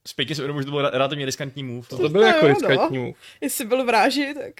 [0.08, 1.88] zpětně si uvědomuji, že to byl relativně riskantní move.
[1.88, 2.54] To byl jako jo, no.
[2.54, 3.13] riskantní move.
[3.41, 4.54] Jestli byl vráži, tak...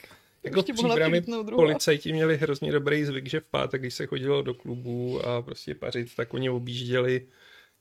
[0.44, 1.56] Jako příbramy druhá.
[1.56, 5.76] policajti měli hrozně dobrý zvyk, že v pátek, když se chodilo do klubu a prostě
[5.76, 7.28] pařit, tak oni objížděli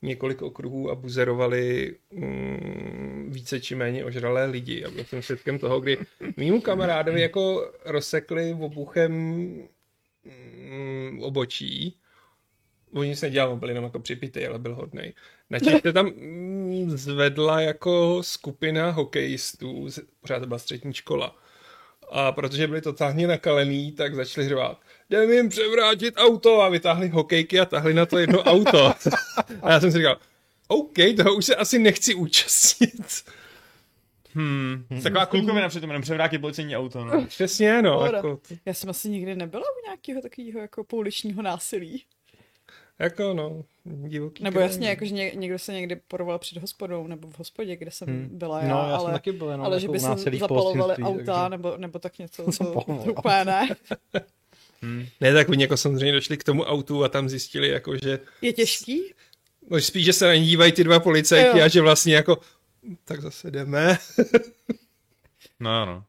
[0.03, 4.85] několik okruhů a buzerovali mm, více či méně ožralé lidi.
[4.85, 5.99] A byl jsem svědkem toho, kdy
[6.37, 9.13] mýmu kamarádovi jako rozsekli obuchem
[10.25, 11.99] mm, obočí.
[12.95, 15.13] On nic nedělal, byl jenom jako připitý, ale byl hodnej.
[15.51, 19.89] Načež se tam mm, zvedla jako skupina hokejistů,
[20.21, 21.37] pořád to byla střední škola.
[22.11, 24.81] A protože byli totálně nakalený, tak začali řvát,
[25.13, 28.87] jdeme jim převrátit auto a vytáhli hokejky a tahli na to jedno auto.
[29.63, 30.17] a já jsem si říkal,
[30.69, 33.07] OK, toho už se asi nechci účastnit.
[34.35, 34.85] Hmm.
[35.03, 37.05] Taková klukovina přitom, jenom převrátit policejní auto.
[37.05, 37.25] No.
[37.29, 38.07] Přesně, no.
[38.07, 42.05] Jako, Já jsem asi nikdy nebyla u nějakého takového jako pouličního násilí.
[42.99, 44.91] jako no, divoký Nebo jasně, no.
[44.91, 48.29] jako, že ně, někdo se někdy porval před hospodou nebo v hospodě, kde jsem Hmm.
[48.33, 50.95] byla já, No, já ale, jsem taky byl jenom ale jako že by se zapalovali
[50.97, 52.65] auta takže- nebo, nebo tak něco, to
[53.11, 53.69] úplně ne.
[55.21, 58.53] Ne, tak oni jako samozřejmě došli k tomu autu a tam zjistili, jako, že Je
[58.53, 59.03] těžký?
[59.71, 61.65] no, spíš, že se na ní dívají ty dva policajti Jo.
[61.65, 62.39] a že vlastně jako
[63.05, 63.99] tak zase jdeme.
[65.61, 66.05] no, no.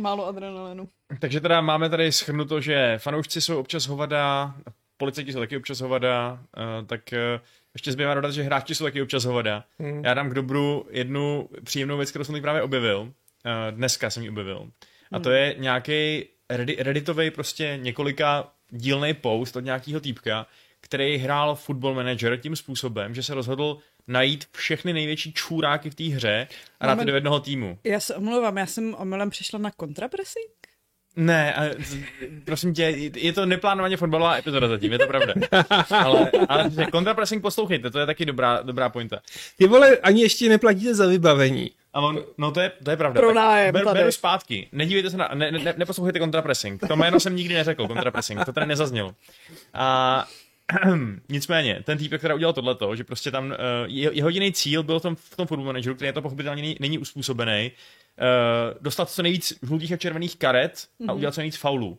[0.00, 0.88] Málo adrenalinu.
[1.20, 4.54] Takže teda máme tady schrnuto, že fanoušci jsou občas hovada,
[4.96, 7.40] policajti jsou taky občas hovada, uh, tak uh,
[7.74, 9.64] ještě zbývá dodat, že hráči jsou taky občas hovada.
[9.78, 10.04] Hmm.
[10.04, 13.00] Já dám k dobru jednu příjemnou věc, kterou jsem teď právě objevil.
[13.00, 13.12] Uh,
[13.70, 14.70] dneska jsem ji objevil.
[15.12, 16.24] A to je nějaký
[16.78, 20.46] redditový prostě několika dílný post od nějakého týpka,
[20.80, 23.78] který hrál Football Manager tím způsobem, že se rozhodl
[24.08, 26.48] najít všechny největší čůráky v té hře
[26.80, 27.78] a dát do jednoho týmu.
[27.84, 30.50] Já se omlouvám, já jsem omylem přišla na kontrapressing?
[31.16, 31.62] Ne, a
[32.44, 32.82] prosím tě,
[33.16, 35.34] je to neplánovaně fotbalová epizoda zatím, je to pravda.
[35.90, 39.20] Ale, ale že kontrapressing poslouchejte, to je taky dobrá, dobrá pointa.
[39.58, 41.70] Ty vole, ani ještě neplatíte za vybavení.
[41.92, 43.20] A on, no to je, to je pravda.
[43.20, 44.68] Pro Tak nájem beru, zpátky.
[44.72, 46.80] Nedívejte se na, ne, ne, neposlouchejte kontrapressing.
[46.88, 48.44] To jméno jsem nikdy neřekl, kontrapressing.
[48.44, 49.14] To tady nezaznělo.
[49.74, 50.26] A
[51.28, 53.54] nicméně, ten týpek, který udělal tohleto, že prostě tam, uh,
[53.86, 56.76] jeho, jediný cíl byl v tom, v tom football manageru, který je to pochopitelně není,
[56.80, 61.98] není uspůsobený, uh, dostat co nejvíc žlutých a červených karet a udělat co nejvíc faulů.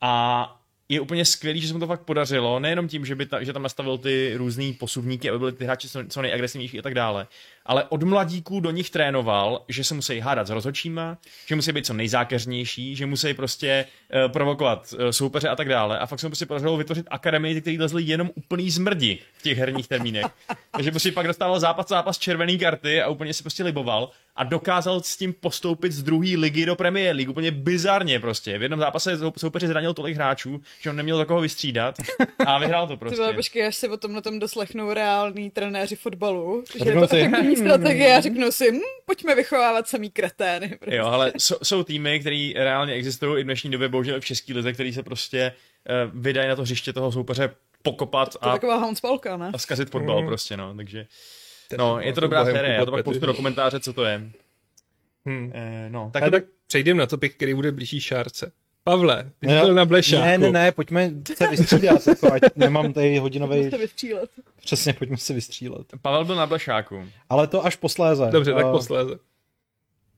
[0.00, 0.52] A
[0.88, 3.52] je úplně skvělý, že se mu to fakt podařilo, nejenom tím, že, by ta, že
[3.52, 7.26] tam nastavil ty různý posuvníky, aby byly ty hráči co, co nejagresivnější a tak dále,
[7.66, 11.86] ale od mladíků do nich trénoval, že se musí hádat s rozhodčíma, že musí být
[11.86, 13.84] co nejzákeřnější, že musí prostě
[14.26, 15.98] uh, provokovat uh, soupeře a tak dále.
[15.98, 19.58] A fakt se mu prostě podařilo vytvořit akademii, který lezli jenom úplný zmrdi v těch
[19.58, 20.26] herních termínech.
[20.70, 25.00] Takže prostě pak dostával zápas zápas červený karty a úplně si prostě liboval a dokázal
[25.00, 27.30] s tím postoupit z druhé ligy do Premier League.
[27.30, 28.58] Úplně bizarně prostě.
[28.58, 31.94] V jednom zápase sou- soupeři zranil tolik hráčů, že on neměl za koho vystřídat
[32.46, 33.16] a vyhrál to Ty prostě.
[33.16, 37.28] vole, počkej, až se o tomhle tom doslechnou reální trenéři fotbalu, že je to si,
[37.60, 40.68] efektivní strategie a řeknou si, hm, pojďme vychovávat samý kretény.
[40.68, 40.96] Prostě.
[40.96, 44.24] Jo, ale jsou, jsou týmy, které reálně existují i v dnešní době, bohužel i v
[44.24, 45.52] české lize, který se prostě
[46.12, 47.50] uh, vydají na to hřiště toho soupeře
[47.82, 49.50] pokopat To je a, taková Haunspalka, ne?
[49.54, 50.26] a zkazit fotbal Mhm.
[50.26, 51.06] prostě, no, takže...
[51.68, 53.20] Ten No, je to dobrá série, já to pak Petry.
[53.20, 54.30] do komentáře, co to je.
[55.26, 55.52] Hmm.
[55.54, 58.52] Eh, no, Tak, tak, tak přejdeme na topik, který bude blížší šárce.
[58.90, 60.22] Pavle, ty jsi byl na blešáku.
[60.24, 64.30] Ne, ne, ne, pojďme se vystřídat, jako, ať nemám tady hodinový, Musíte vystřílet.
[64.64, 65.86] přesně, pojďme se vystřílet.
[66.02, 67.04] Pavel byl na Blešáku.
[67.28, 68.28] Ale to až posléze.
[68.30, 69.14] Dobře, tak Eh, posléze.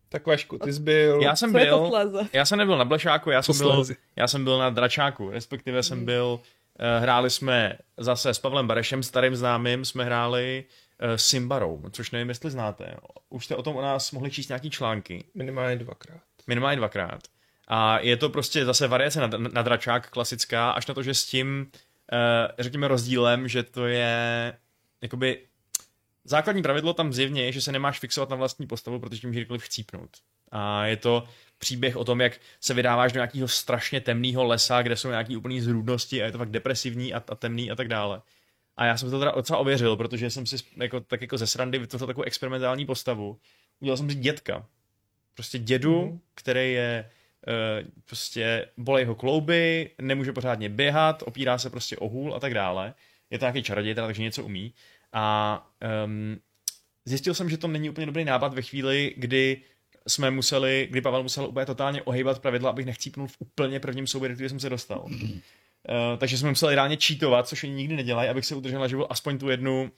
[0.08, 1.20] Tak Vašku, ty jsi byl...
[1.22, 3.84] Já jsem Co byl, já jsem nebyl na Blešáku, já jsem byl,
[4.16, 6.40] já jsem byl na Dračáku, respektive jsem byl,
[6.78, 10.64] eh, hráli jsme zase s Pavlem Barešem, starým známým, jsme hráli
[11.00, 12.94] eh, s Simbarou, což nevím, jestli znáte.
[13.30, 15.24] Už jste o tom o nás mohli číst nějaký články.
[15.34, 16.20] Minimálně dvakrát.
[16.46, 17.20] Minimálně dvakrát.
[17.68, 21.26] A je to prostě zase variace na, na dračák klasická, až na to, že s
[21.26, 21.66] tím,
[22.12, 22.18] uh,
[22.58, 24.52] řekněme, rozdílem, že to je
[25.02, 25.38] jakoby
[26.24, 29.40] základní pravidlo tam zjevně je, že se nemáš fixovat na vlastní postavu, protože tím může
[29.40, 30.10] kdykoliv chcípnout.
[30.50, 31.24] A je to
[31.58, 35.60] příběh o tom, jak se vydáváš do nějakého strašně temného lesa, kde jsou nějaký úplný
[35.60, 38.22] zrůdnosti a je to fakt depresivní a, a temný a tak dále.
[38.76, 41.78] A já jsem to teda docela ověřil, protože jsem si jako, tak jako ze srandy
[41.78, 43.38] vytvořil takovou experimentální postavu.
[43.80, 44.66] Udělal jsem si dětka.
[45.34, 46.20] Prostě dědu, Mhm.
[46.34, 47.17] který je eh,
[48.04, 52.94] prostě bolej ho klouby, nemůže pořádně běhat, opírá se prostě o hůl a tak dále.
[53.30, 54.74] Je to nějaký čaroděj, teda, takže něco umí.
[55.12, 55.66] A
[56.04, 56.40] um,
[57.04, 59.62] zjistil jsem, že to není úplně dobrý nápad ve chvíli, kdy
[60.06, 64.28] jsme museli, kdy Pavel musel úplně totálně ohýbat pravidla, abych nechcípnul v úplně prvním souboji,
[64.28, 65.00] do kterého jsem se dostal.
[65.00, 69.06] Uh, takže jsme museli reálně cheatovat, což oni nikdy nedělají, abych se udržel na život
[69.10, 69.92] aspoň tu jednu,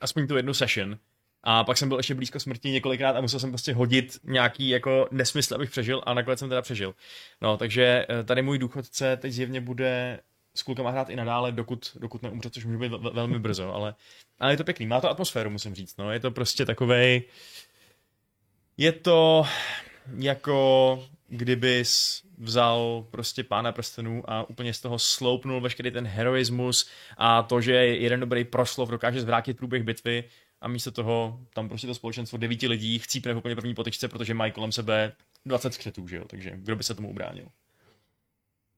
[0.00, 0.98] aspoň tu jednu session.
[1.48, 5.08] A pak jsem byl ještě blízko smrti několikrát a musel jsem prostě hodit nějaký jako
[5.10, 6.94] nesmysl, abych přežil a nakonec jsem teda přežil.
[7.40, 10.20] No, takže eh, tady můj důchodce teď zjevně bude
[10.54, 13.94] s klukama hrát i nadále, dokud, dokud neumře, což může být ve- velmi brzo, ale,
[14.40, 14.86] ale je to pěkný.
[14.86, 15.96] Má to atmosféru, musím říct.
[15.96, 16.12] No.
[16.12, 17.22] Je to prostě takovej...
[18.76, 19.46] Je to
[20.18, 27.42] jako kdybys vzal prostě pána prstenů a úplně z toho sloupnul veškerý ten heroismus a
[27.42, 30.24] to, že jeden dobrý proslov dokáže zvrátit průběh bitvy
[30.60, 34.34] a místo toho tam prostě to společenstvo devíti lidí chcípne v úplně první potyčce, protože
[34.34, 35.12] mají kolem sebe
[35.46, 36.24] 20 skřetů, že jo?
[36.26, 37.48] takže kdo by se tomu ubránil?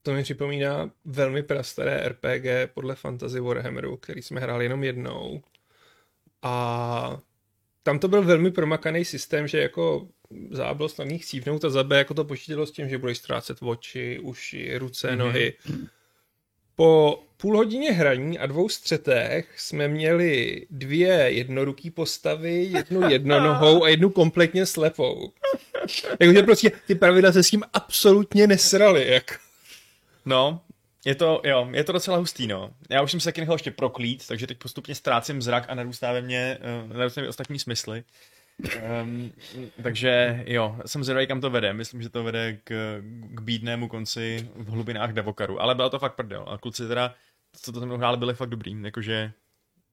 [0.03, 5.43] To mi připomíná velmi prastaré RPG podle Fantasy Warhammeru, který jsme hráli jenom jednou.
[6.43, 7.19] A
[7.83, 10.09] tam to byl velmi promakaný systém, že jako
[10.51, 13.59] záblost na nich cívnout a za B jako to počítalo s tím, že budeš ztrácet
[13.61, 15.17] oči, uši, ruce, mm-hmm.
[15.17, 15.55] nohy.
[16.75, 23.89] Po půl hodině hraní a dvou střetech jsme měli dvě jednoruký postavy, jednu jednonohou a
[23.89, 25.33] jednu kompletně slepou.
[26.19, 29.09] Takže prostě ty pravidla se s tím absolutně nesrali.
[29.13, 29.35] Jako.
[30.25, 30.61] No,
[31.05, 32.71] je to, jo, je to docela hustý, no.
[32.91, 36.13] Já už jsem se taky nechal ještě proklít, takže teď postupně ztrácím zrak a narůstá
[36.13, 36.59] ve mně,
[36.91, 38.05] uh, narůstá mi ostatní smysly.
[39.03, 39.33] Um,
[39.83, 41.73] takže jo, jsem zvědavý, kam to vede.
[41.73, 45.63] Myslím, že to vede k, k bídnému konci v hlubinách Davokaru.
[45.63, 46.45] Ale bylo to fakt prdel.
[46.49, 47.15] A kluci teda,
[47.63, 48.83] co to tam hráli, byli fakt dobrý.
[48.83, 49.33] Jakože,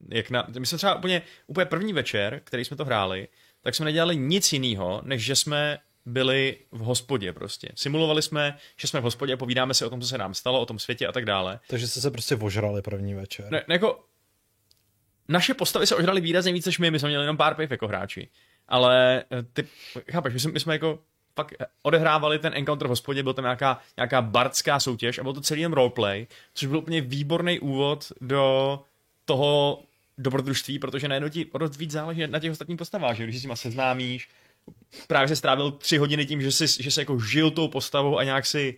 [0.09, 3.27] jak na, my jsme třeba úplně, úplně první večer, který jsme to hráli,
[3.61, 7.69] tak jsme nedělali nic jiného, než že jsme byli v hospodě prostě.
[7.75, 10.61] Simulovali jsme, že jsme v hospodě a povídáme si o tom, co se nám stalo,
[10.61, 11.59] o tom světě a tak dále.
[11.67, 13.51] Takže jste se prostě ožrali první večer.
[13.51, 14.05] Ne, ne jako,
[15.27, 17.87] naše postavy se ožrali výrazně víc než my, my jsme měli jenom pár piv jako
[17.87, 18.29] hráči.
[18.67, 19.67] Ale eh, ty,
[20.11, 20.99] chápeš, my jsme, my jsme jako
[21.35, 25.41] pak odehrávali ten encounter v hospodě, byl tam nějaká, nějaká bardská soutěž a byl to
[25.41, 28.79] celý jen roleplay, což byl úplně výborný úvod do
[29.25, 29.83] toho
[30.17, 33.43] dobrodružství, protože najednou ti dost víc záleží na těch ostatních postavách, že když si s
[33.43, 34.29] nima seznámíš,
[35.07, 38.23] právě se strávil tři hodiny tím, že jsi, že jsi jako žil tou postavou a
[38.23, 38.77] nějak si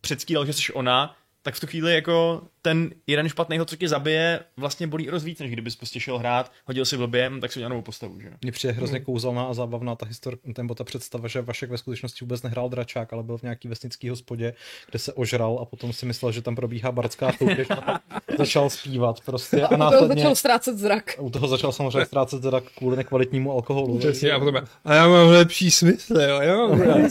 [0.00, 1.16] předskýdal, že jsi ona,
[1.48, 5.38] tak v tu chvíli jako ten jeden špatný co tě zabije, vlastně bolí o víc,
[5.38, 8.30] než kdybys prostě šel hrát, hodil si blbě, tak si udělal novou postavu, že?
[8.42, 12.24] Mně přijde hrozně kouzelná a zábavná ta histor, nebo ta představa, že Vašek ve skutečnosti
[12.24, 14.54] vůbec nehrál dračák, ale byl v nějaký vesnický hospodě,
[14.90, 18.00] kde se ožral a potom si myslel, že tam probíhá bardská soutěž a
[18.38, 20.16] začal zpívat prostě a následně...
[20.16, 21.16] začal ztrácet zrak.
[21.18, 23.98] U toho začal samozřejmě ztrácet zrak kvůli nekvalitnímu alkoholu.
[23.98, 26.80] Přesně, a, potom, a já mám lepší smysl, jo, já mám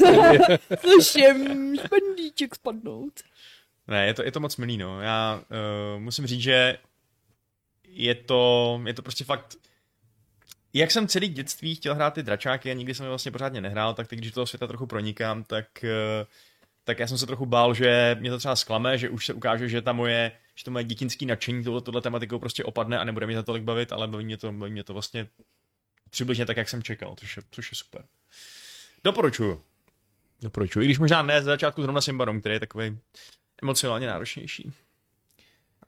[0.79, 3.13] Slyším špendíček spadnout.
[3.87, 5.01] Ne, je to, je to moc milý, no.
[5.01, 5.41] Já
[5.95, 6.77] uh, musím říct, že
[7.87, 9.55] je to, je to prostě fakt...
[10.73, 13.93] Jak jsem celý dětství chtěl hrát ty dračáky a nikdy jsem je vlastně pořádně nehrál,
[13.93, 16.27] tak teď, když do toho světa trochu pronikám, tak, uh,
[16.83, 19.69] tak já jsem se trochu bál, že mě to třeba zklame, že už se ukáže,
[19.69, 23.27] že ta moje, že to moje dětinský nadšení tohle, tohle tematikou prostě opadne a nebude
[23.27, 25.27] mě to tolik bavit, ale baví mě to, baví mě to vlastně
[26.09, 28.05] přibližně tak, jak jsem čekal, což je, což je super.
[29.03, 29.61] Doporučuju.
[30.41, 32.99] Doporučuju, i když možná ne z začátku zrovna Simbarom, který je takový
[33.63, 34.71] emocionálně náročnější.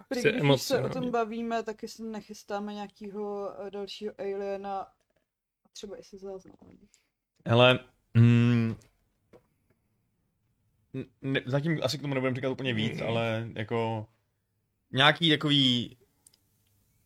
[0.08, 4.88] Prý, když se o tom bavíme, tak jestli nechystáme nějakého eh, dalšího aliena,
[5.74, 6.78] třeba i se záznamem.
[7.46, 7.80] Hele,
[8.14, 8.76] mm,
[11.22, 13.08] ne, zatím asi k tomu nebudeme říkat úplně víc, mm.
[13.08, 14.08] ale jako
[14.92, 15.98] nějaký takový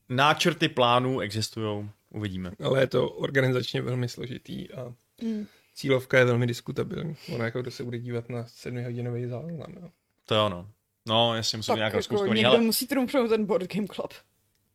[0.09, 2.51] náčrty plánů existují, uvidíme.
[2.63, 5.45] Ale je to organizačně velmi složitý a mm.
[5.73, 7.15] cílovka je velmi diskutabilní.
[7.33, 9.75] Ona jako kdo se bude dívat na sedmihodinový záznam.
[9.81, 9.91] No.
[10.33, 10.69] To je ono.
[11.07, 12.61] No, jestli musím nějak jako někdo ale...
[12.61, 14.13] musí trumfnout ten Board Game Club.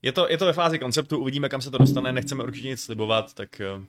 [0.02, 2.82] Je to, je to ve fázi konceptu, uvidíme, kam se to dostane, nechceme určitě nic
[2.82, 3.82] slibovat, tak uh,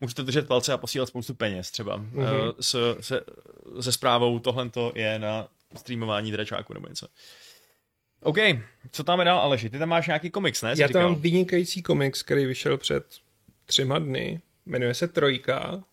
[0.00, 2.48] můžete držet palce a posílat spoustu peněz třeba mm-hmm.
[2.48, 3.20] uh, s, se,
[3.80, 7.06] se zprávou tohle je na streamování dračáku nebo něco.
[8.22, 8.36] OK,
[8.90, 9.70] co tam je dál, Aleši?
[9.70, 10.74] Ty tam máš nějaký komiks, ne?
[10.78, 13.04] Já tam mám vynikající komiks, který vyšel před
[13.66, 14.40] třema dny.
[14.66, 15.84] Jmenuje se Trojka.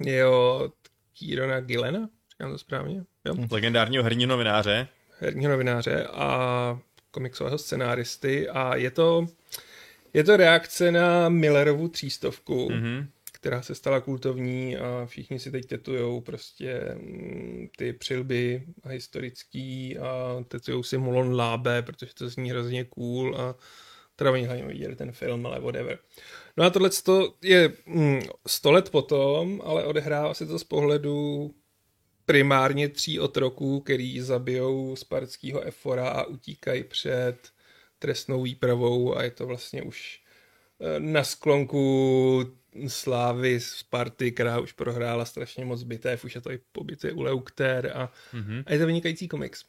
[0.00, 0.74] Je od
[1.18, 2.08] Kirona Gillena,
[2.40, 3.04] říkám to správně.
[3.24, 3.34] Jo.
[3.50, 4.88] Legendárního herního novináře.
[5.18, 6.78] Herního novináře a
[7.10, 9.26] komiksového scenáristy a je to,
[10.14, 13.06] je to reakce na Millerovu třístovku, mm-hmm.
[13.32, 19.98] která se stala kultovní a všichni si teď tetujou prostě mm, ty přilby a historický
[19.98, 23.54] a tetujou si Mulon Lábe, protože to zní hrozně cool a
[24.16, 25.98] teda oni hlavně viděli ten film, ale whatever.
[26.56, 26.90] No a tohle
[27.42, 31.50] je mm, sto let potom, ale odehrává se to z pohledu
[32.30, 37.36] primárně tří otroků, který zabijou spartského efora a utíkají před
[37.98, 40.22] trestnou výpravou a je to vlastně už
[40.80, 42.52] eh, na sklonku
[42.86, 47.92] slávy Sparty, která už prohrála strašně moc bitev, už je to i pobyty u Leukter
[47.94, 48.62] a, mm-hmm.
[48.66, 49.64] a je to vynikající komiks.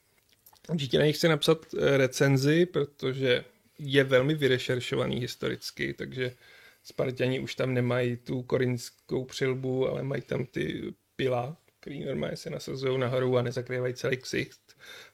[0.70, 3.46] Určitě na něj chci napsat eh, recenzi, protože
[3.80, 6.36] je velmi vyrešeršovaný historicky, takže
[6.84, 12.50] Spartani už tam nemají tu korinskou přilbu, ale mají tam ty pila, který normálně se
[12.50, 14.60] nasazují nahoru a nezakrývají celý ksicht.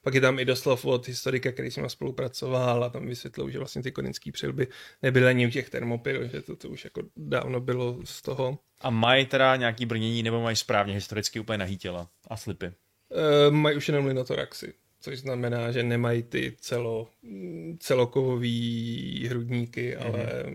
[0.02, 3.58] pak je tam i doslov od historika, který s ním spolupracoval a tam vysvětlil, že
[3.58, 4.68] vlastně ty korinský přilby
[5.02, 8.60] nebyly ani u těch termopil, že to, to už jako dávno bylo z toho.
[8.82, 12.66] A mají teda nějaký brnění, nebo mají správně historicky úplně nahý těla a slipy?
[12.66, 12.74] E,
[13.52, 17.08] mají už jenom linotoraxy, což znamená, že nemají ty celo,
[17.80, 20.06] celokovový hrudníky, mm-hmm.
[20.06, 20.46] ale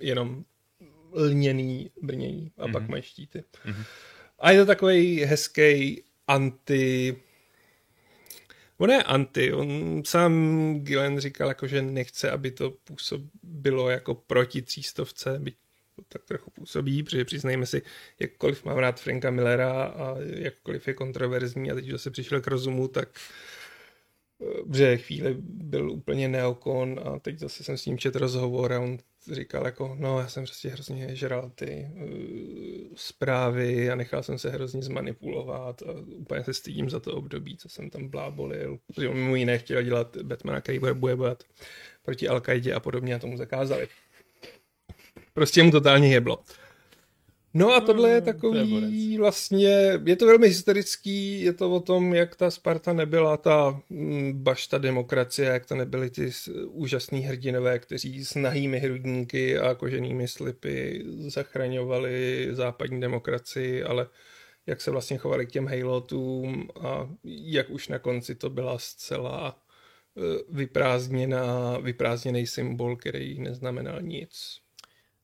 [0.00, 0.44] jenom
[1.12, 2.72] lněný brnění a mm-hmm.
[2.72, 3.44] pak mají štíty.
[3.66, 3.84] Mm-hmm.
[4.40, 7.16] A je to takový hezký anti...
[8.78, 14.62] On je anti, on sám Gillen říkal, jako, že nechce, aby to působilo jako proti
[14.62, 15.56] třístovce, byť
[15.96, 17.82] to tak trochu působí, protože přiznejme si,
[18.20, 22.88] jakkoliv mám rád Franka Millera a jakkoliv je kontroverzní a teď zase přišel k rozumu,
[22.88, 23.08] tak
[24.74, 28.98] že chvíli byl úplně neokon a teď zase jsem s ním čet rozhovor a on
[29.32, 34.50] říkal jako, no já jsem prostě hrozně žral ty uh, zprávy a nechal jsem se
[34.50, 39.16] hrozně zmanipulovat a úplně se stydím za to období, co jsem tam blábolil, protože on
[39.16, 41.44] mimo jiné chtěl dělat Batmana, který bude bojovat
[42.02, 42.42] proti al
[42.74, 43.88] a podobně a tomu zakázali.
[45.32, 46.44] Prostě mu totálně jeblo.
[47.54, 52.14] No a tohle je hmm, takový vlastně, je to velmi historický, je to o tom,
[52.14, 56.30] jak ta Sparta nebyla ta mm, bašta demokracie, jak to nebyly ty
[56.66, 64.06] úžasný hrdinové, kteří s nahými hrudníky a koženými slipy zachraňovali západní demokracii, ale
[64.66, 69.58] jak se vlastně chovali k těm hejlotům a jak už na konci to byla zcela
[70.16, 74.60] e, vyprázdněná, vyprázdněný symbol, který neznamenal nic.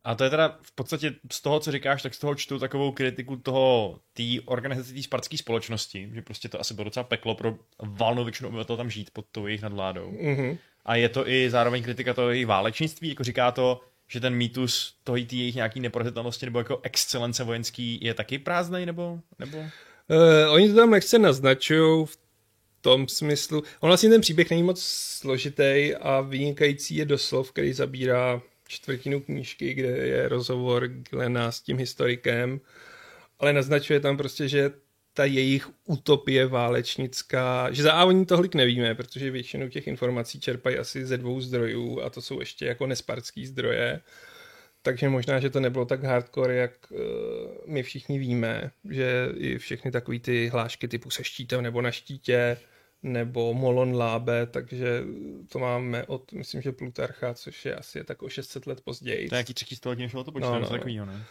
[0.07, 2.93] A to je teda v podstatě z toho, co říkáš, tak z toho čtu takovou
[2.93, 7.55] kritiku toho, té organizace té spartské společnosti, že prostě to asi bylo docela peklo pro
[7.83, 10.11] valnou většinu obyvatel tam žít pod tou jejich nadvládou.
[10.11, 10.59] Mm-hmm.
[10.85, 14.95] A je to i zároveň kritika toho jejich válečnictví, jako říká to, že ten mýtus
[15.05, 19.19] toho jejich nějaký neporazitelnosti nebo jako excelence vojenský je taky prázdný, nebo?
[19.39, 19.59] nebo?
[19.59, 22.19] Uh, oni to tam lehce naznačují v
[22.81, 23.63] tom smyslu.
[23.81, 29.75] On vlastně ten příběh není moc složitý a vynikající je doslov, který zabírá čtvrtinu knížky,
[29.75, 32.61] kde je rozhovor Glena s tím historikem,
[33.39, 34.71] ale naznačuje tam prostě, že
[35.17, 41.07] ta jejich utopie válečnická, že za oni tolik nevíme, protože většinu těch informací čerpají asi
[41.07, 44.01] ze dvou zdrojů a to jsou ještě jako nespartský zdroje.
[44.83, 46.99] Takže možná, že to nebylo tak hardcore, jak uh,
[47.67, 52.57] my všichni víme, že i všechny takové ty hlášky typu se štítem nebo na štítě,
[53.07, 55.03] nebo Molon Lábe, takže
[55.49, 59.29] to máme od, myslím, že Plutarcha, což je asi tak o 600 let později.
[59.29, 60.69] To je jaký třetí století než to počítám, no, no.
[60.69, 61.25] takovýho, ne?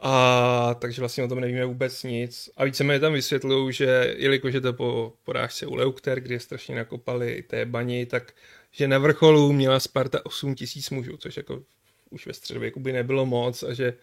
[0.00, 2.50] A takže vlastně o tom nevíme vůbec nic.
[2.56, 7.42] A víceméně tam vysvětlují, že jelikož je to po porážce u Leukter, kde strašně nakopali
[7.42, 8.32] té bani, tak
[8.70, 11.62] že na vrcholu měla Sparta 8 tisíc mužů, což jako
[12.10, 13.94] už ve středověku by nebylo moc a že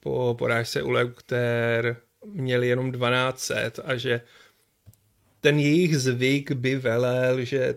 [0.00, 4.20] po porážce u Leukter měli jenom 1200 a že
[5.42, 7.74] ten jejich zvyk by velel, že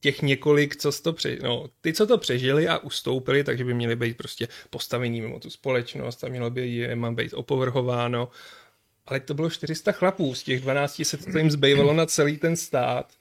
[0.00, 3.96] těch několik, co to při, no, ty, co to přežili a ustoupili, takže by měli
[3.96, 8.28] být prostě postavení mimo tu společnost a mělo by jim být opovrhováno.
[9.06, 12.56] Ale to bylo 400 chlapů, z těch 12 se to jim zbývalo na celý ten
[12.56, 13.12] stát.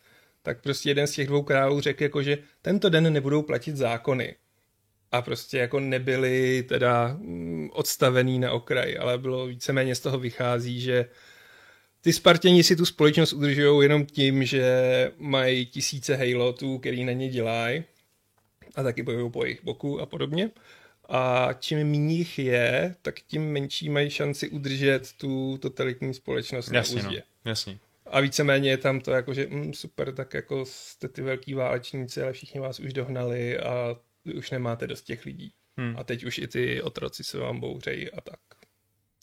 [0.41, 4.35] Tak prostě jeden z těch dvou králů řekl, jako, že tento den nebudou platit zákony.
[5.11, 10.81] A prostě jako nebyli teda mm, odstavený na okraj, ale bylo víceméně z toho vychází,
[10.81, 11.05] že
[12.05, 17.29] ty Spartěni si tu společnost udržují jenom tím, že mají tisíce hejlotů, který na ně
[17.29, 17.83] dělají
[18.75, 20.51] a taky bojují po jejich boku a podobně.
[21.09, 27.01] A čím méně jich je, tak tím menší mají šanci udržet tu totalitní společnost jasně,
[27.01, 27.23] na úzdě.
[27.45, 27.79] No, jasně.
[28.05, 32.21] A víceméně je tam to jako, že mm, super, tak jako jste ty velký válečníci,
[32.21, 33.95] ale všichni vás už dohnali a
[34.35, 35.53] už nemáte dost těch lidí.
[35.77, 35.95] Hmm.
[35.97, 38.39] A teď už i ty otroci se vám bouřejí a tak.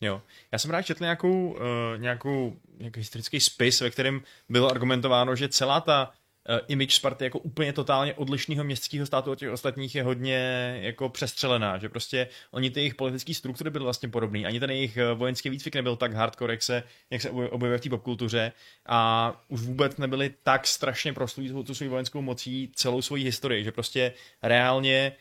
[0.02, 0.22] Jo.
[0.52, 1.58] Já jsem rád četl nějakou, uh,
[1.96, 6.12] nějakou nějaký historický spis, ve kterém bylo argumentováno, že celá ta
[6.48, 10.38] uh, image Sparty jako úplně totálně odlišného městského státu od těch ostatních je hodně
[10.82, 14.96] jako přestřelená, že prostě oni ty jejich politické struktury byly vlastně podobné, ani ten jejich
[14.96, 18.52] eh, vojenský výcvik nebyl tak hardcore, jak se, jak se objevuje v té popkultuře.
[18.86, 23.72] A už vůbec nebyli tak strašně proslulí tu svou vojenskou mocí celou svoji historii, že
[23.72, 24.12] prostě
[24.42, 25.12] reálně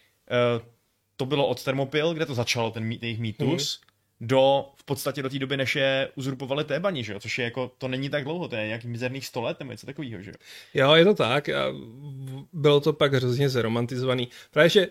[0.58, 0.66] uh,
[1.18, 3.91] to bylo od Thermopyl, kde to začalo, ten jejich mýtus, mm
[4.22, 7.20] do v podstatě do té doby, než je uzurpovali Tébani, že jo?
[7.20, 9.86] což je jako, to není tak dlouho, to je nějakých mizerných 100 let nebo něco
[9.86, 10.36] takového, že jo?
[10.74, 11.66] Jo, je to tak a
[12.54, 14.28] bylo to pak hrozně zromantizovaný.
[14.52, 14.88] Právě, že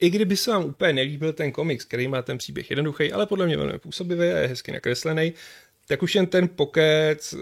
[0.00, 3.46] i kdyby se vám úplně nelíbil ten komiks, který má ten příběh jednoduchý, ale podle
[3.46, 5.32] mě velmi působivý a je hezky nakreslený,
[5.88, 7.40] tak už jen ten pokec uh,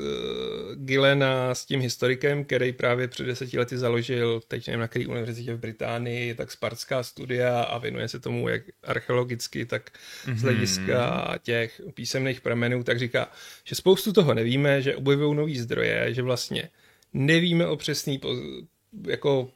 [0.75, 5.55] Gilena s tím historikem, který právě před deseti lety založil, teď nevím na který univerzitě
[5.55, 10.35] v Británii, tak Spartská studia a věnuje se tomu jak archeologicky, tak mm-hmm.
[10.35, 10.53] z mhm.
[10.53, 13.33] hlediska těch písemných pramenů, tak říká,
[13.65, 16.71] že spoustu toho nevíme, že objevují nový zdroje, že vlastně
[17.13, 18.67] Nevíme o přesný poz-
[19.07, 19.51] jako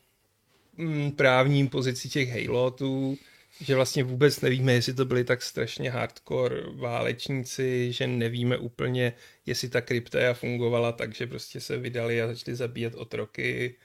[0.76, 3.18] mm, právním pozici těch Halotů,
[3.60, 9.12] že vlastně vůbec nevíme, jestli to byli tak strašně hardcore válečníci, že nevíme úplně,
[9.46, 13.76] jestli ta kryptéa fungovala tak, že prostě se vydali a začali zabíjet otroky.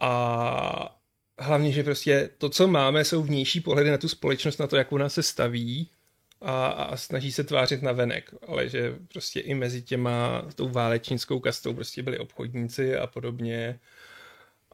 [0.00, 1.00] A
[1.38, 4.92] hlavně, že prostě to, co máme, jsou vnější pohledy na tu společnost, na to, jak
[4.92, 5.90] ona se staví
[6.40, 11.40] a, a snaží se tvářit na venek, ale že prostě i mezi těma, tou válečnickou
[11.40, 13.80] kastou prostě byli obchodníci a podobně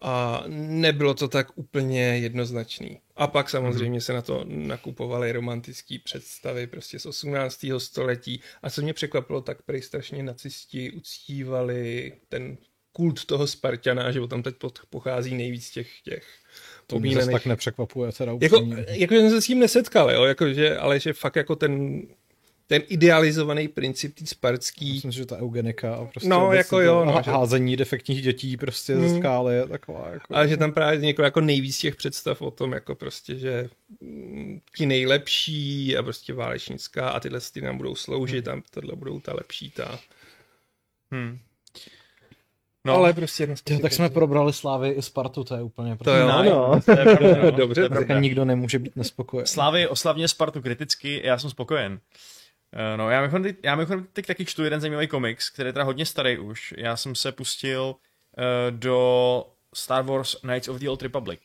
[0.02, 3.00] a nebylo to tak úplně jednoznačný.
[3.16, 7.66] A pak samozřejmě se na to nakupovaly romantické představy prostě z 18.
[7.78, 12.56] století a co mě překvapilo, tak prý strašně nacisti uctívali ten
[12.92, 14.54] kult toho Spartana, že o tam teď
[14.90, 16.26] pochází nejvíc těch, těch
[16.86, 18.86] To mě tak nepřekvapuje, teda jako, upřímně.
[18.88, 20.24] jako jsem se s tím nesetkal, jo?
[20.24, 22.02] Jako, že, ale že fakt jako ten,
[22.72, 27.12] ten idealizovaný princip tý spartský, Myslím, že ta eugenika a prostě No, jako jo, no,
[27.12, 29.18] há- že- házení defektních dětí prostě ze Hmm.
[29.18, 30.36] skály je taková jako...
[30.36, 33.68] ale že tam právě vzniklo jako nejvíc těch představ o tom, jako prostě, že
[34.00, 39.20] mm, ti nejlepší a prostě válečnická a tyhle ty nám budou sloužit a tohle budou
[39.20, 39.98] ta lepší ta.
[41.10, 41.38] Hmm.
[42.84, 45.96] No, ale prostě jedno Tyjo, těch tak jsme probrali Slávy i Spartu, to je úplně...
[46.04, 46.54] To jo, Nice.
[46.54, 46.80] no.
[46.84, 47.50] To je pravda, no.
[47.50, 48.20] Dobře, To je pravda.
[48.20, 49.46] Nikdo nemůže být nespokojený.
[49.46, 52.00] Slávy oslavně Spartu kriticky, já jsem spokojen.
[52.72, 55.72] Eh, No, já mimochodem teď, já mimochodem teď taky čtu jeden zajímavý komiks, který je
[55.72, 56.74] teda hodně starý už.
[56.78, 61.40] Já jsem se pustil uh, do Star Wars Knights of the Old Republic,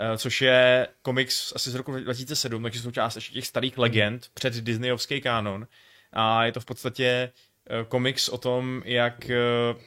[0.00, 4.54] uh, což je komiks asi z roku 2007, takže součást ještě těch starých legend před
[4.54, 5.66] Disneyovský kánon.
[6.12, 7.32] A je to v podstatě
[7.70, 9.30] uh, komiks o tom, jak,
[9.74, 9.80] uh,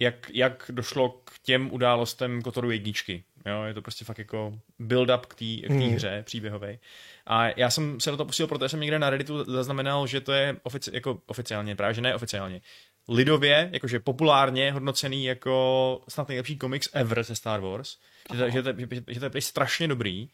[0.00, 3.24] jak, jak došlo k těm událostem Kotoru jedničky.
[3.46, 5.94] Jo, je to prostě fakt jako build-up k té Hmm.
[5.94, 6.78] hře příběhové.
[7.26, 10.32] A já jsem se na to pustil, protože jsem někde na Redditu zaznamenal, že to
[10.32, 12.60] je ofici- jako oficiálně, právě že ne oficiálně,
[13.08, 17.96] lidově, jakože populárně hodnocený jako snad nejlepší komiks ever ze Star Wars.
[18.32, 20.28] Že to, že, to, že, že to je prý strašně dobrý.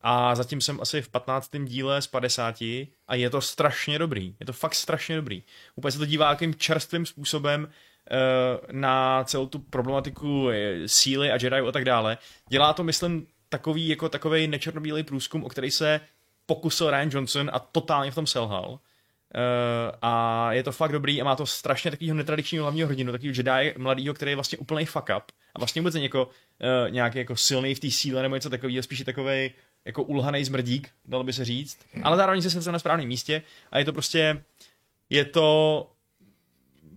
[0.00, 1.50] A zatím jsem asi v 15.
[1.64, 2.60] díle z 50
[3.08, 4.36] a je to strašně dobrý.
[4.40, 5.42] Je to fakt strašně dobrý.
[5.76, 7.68] Úplně se to dívá jakým čerstvým způsobem
[8.10, 8.16] eh,
[8.72, 12.18] na celou tu problematiku eh, síly a Jedi a tak dále.
[12.48, 16.00] Dělá to, myslím, takový jako takový nečernobílý průzkum, o který se
[16.46, 18.70] pokusil Ryan Johnson a totálně v tom selhal.
[18.70, 18.78] Uh,
[20.02, 23.74] a je to fakt dobrý a má to strašně takového netradičního hlavního hrdinu, takového Jedi
[23.78, 25.24] mladýho, který je vlastně úplný fuck up
[25.54, 28.82] a vlastně vůbec není jako uh, nějaký jako silný v té síle nebo něco takového,
[28.82, 29.50] spíš je takový
[29.84, 33.78] jako ulhaný zmrdík, dalo by se říct, ale zároveň se se na správném místě a
[33.78, 34.42] je to prostě,
[35.10, 35.90] je to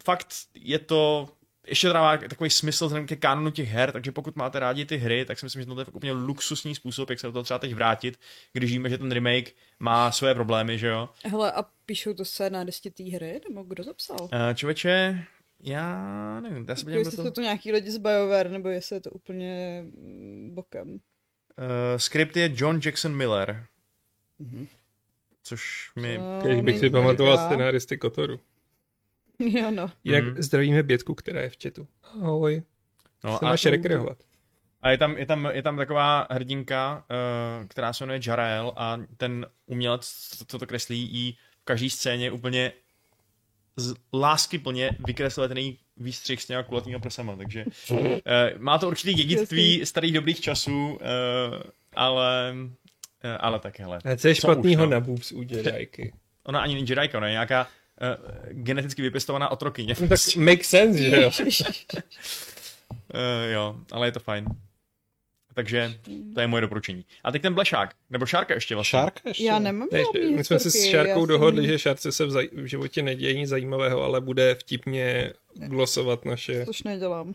[0.03, 1.29] fakt, je to
[1.67, 4.97] ještě to dává takový smysl vzhledem ke kanonu těch her, takže pokud máte rádi ty
[4.97, 7.43] hry, tak si myslím, že to je fakt úplně luxusní způsob, jak se do toho
[7.43, 8.19] třeba teď vrátit,
[8.53, 11.09] když víme, že ten remake má své problémy, že jo.
[11.25, 14.17] Hele, a píšou to scénáristi té hry, nebo kdo to psal?
[14.21, 15.23] Uh, člověče,
[15.59, 17.31] já nevím, já se podívám, jestli to...
[17.31, 20.89] to nějaký lidi z BioWare, nebo jestli je to úplně mm, bokem.
[20.89, 20.97] Uh,
[21.97, 23.65] skript je John Jackson Miller,
[24.39, 24.67] Mhm.
[25.43, 26.19] což mi...
[26.43, 28.39] Když bych si pamatoval scenáristy Kotoru.
[29.59, 29.91] Jo, no.
[30.03, 30.41] Jinak Mhm.
[30.41, 31.87] zdravíme Bětku, která je v chatu.
[32.03, 32.61] Ahoj,
[33.23, 34.17] No, se a, máš rekreovat.
[34.81, 37.05] a je, tam, je, tam, je tam taková hrdinka,
[37.61, 40.07] uh, která se jmenuje Jarel a ten umělec,
[40.37, 42.71] co, co to kreslí, jí v každé scéně úplně
[43.77, 47.97] z lásky plně vykreslený výstřih s těma kulatýma prsama, takže uh,
[48.57, 50.97] má to určitý dědictví starých dobrých časů, uh,
[51.95, 52.69] ale, uh,
[53.39, 53.99] ale tak hele.
[54.13, 54.91] A co je špatného no?
[54.91, 56.13] na boobs u Jedajky?
[56.43, 57.67] Ona ani není Jedajka, ona je nějaká
[58.01, 59.95] uh, geneticky vypěstovaná otrokyně.
[60.01, 61.31] No tak make sense, že jo?
[63.13, 64.45] Uh, jo, ale je to fajn.
[65.53, 65.99] Takže
[66.33, 67.05] to je moje doporučení.
[67.23, 68.99] A teď ten blešák, nebo šárka ještě vlastně.
[68.99, 69.43] Šárka ještě?
[69.43, 72.29] Já nemám Ne, žádný my jsme se s Šárkou jsem- dohodli, že Šárce se v,
[72.29, 76.65] zaj- v životě neděje nic zajímavého, ale bude vtipně glosovat naše...
[76.65, 77.33] Což nedělám.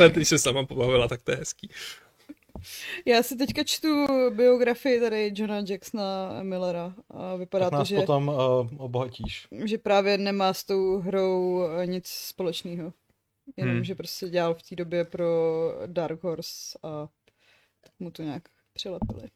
[0.00, 1.70] Ale ty se sama pobavila, tak to je hezký.
[3.06, 8.28] Já si teďka čtu biografii tady Johna Jacksona Millera a vypadá Tak to, že, potom
[8.28, 9.48] uh, obohatíš.
[9.64, 12.92] že právě nemá s tou hrou eh, nic společného.
[13.56, 13.84] Jenom, Hmm.
[13.84, 15.24] že prostě dělal v té době pro
[15.86, 17.08] Dark Horse a
[17.80, 18.42] tak mu to nějak
[18.72, 19.28] přilepili.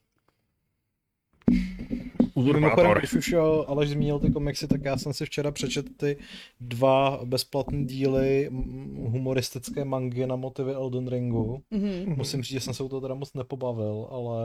[2.43, 3.35] Mimochodem, když už
[3.67, 6.17] Aleš zmínil ty komiksy, tak já jsem si včera přečetl ty
[6.61, 8.49] dva bezplatné díly
[9.09, 11.63] humoristické mangy na motivy Elden Ringu.
[11.71, 12.15] Mhm.
[12.17, 14.41] Musím říct, že jsem se u toho teda moc nepobavil, ale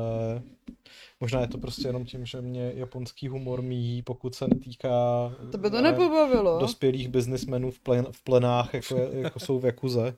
[1.21, 4.89] možná je to prostě jenom tím, že mě japonský humor míjí, pokud se netýká
[5.51, 6.59] To by to eh, nepobavilo.
[6.59, 10.15] dospělých biznismenů v, plen, v plenách, jako, je- jako jsou v Jakuze.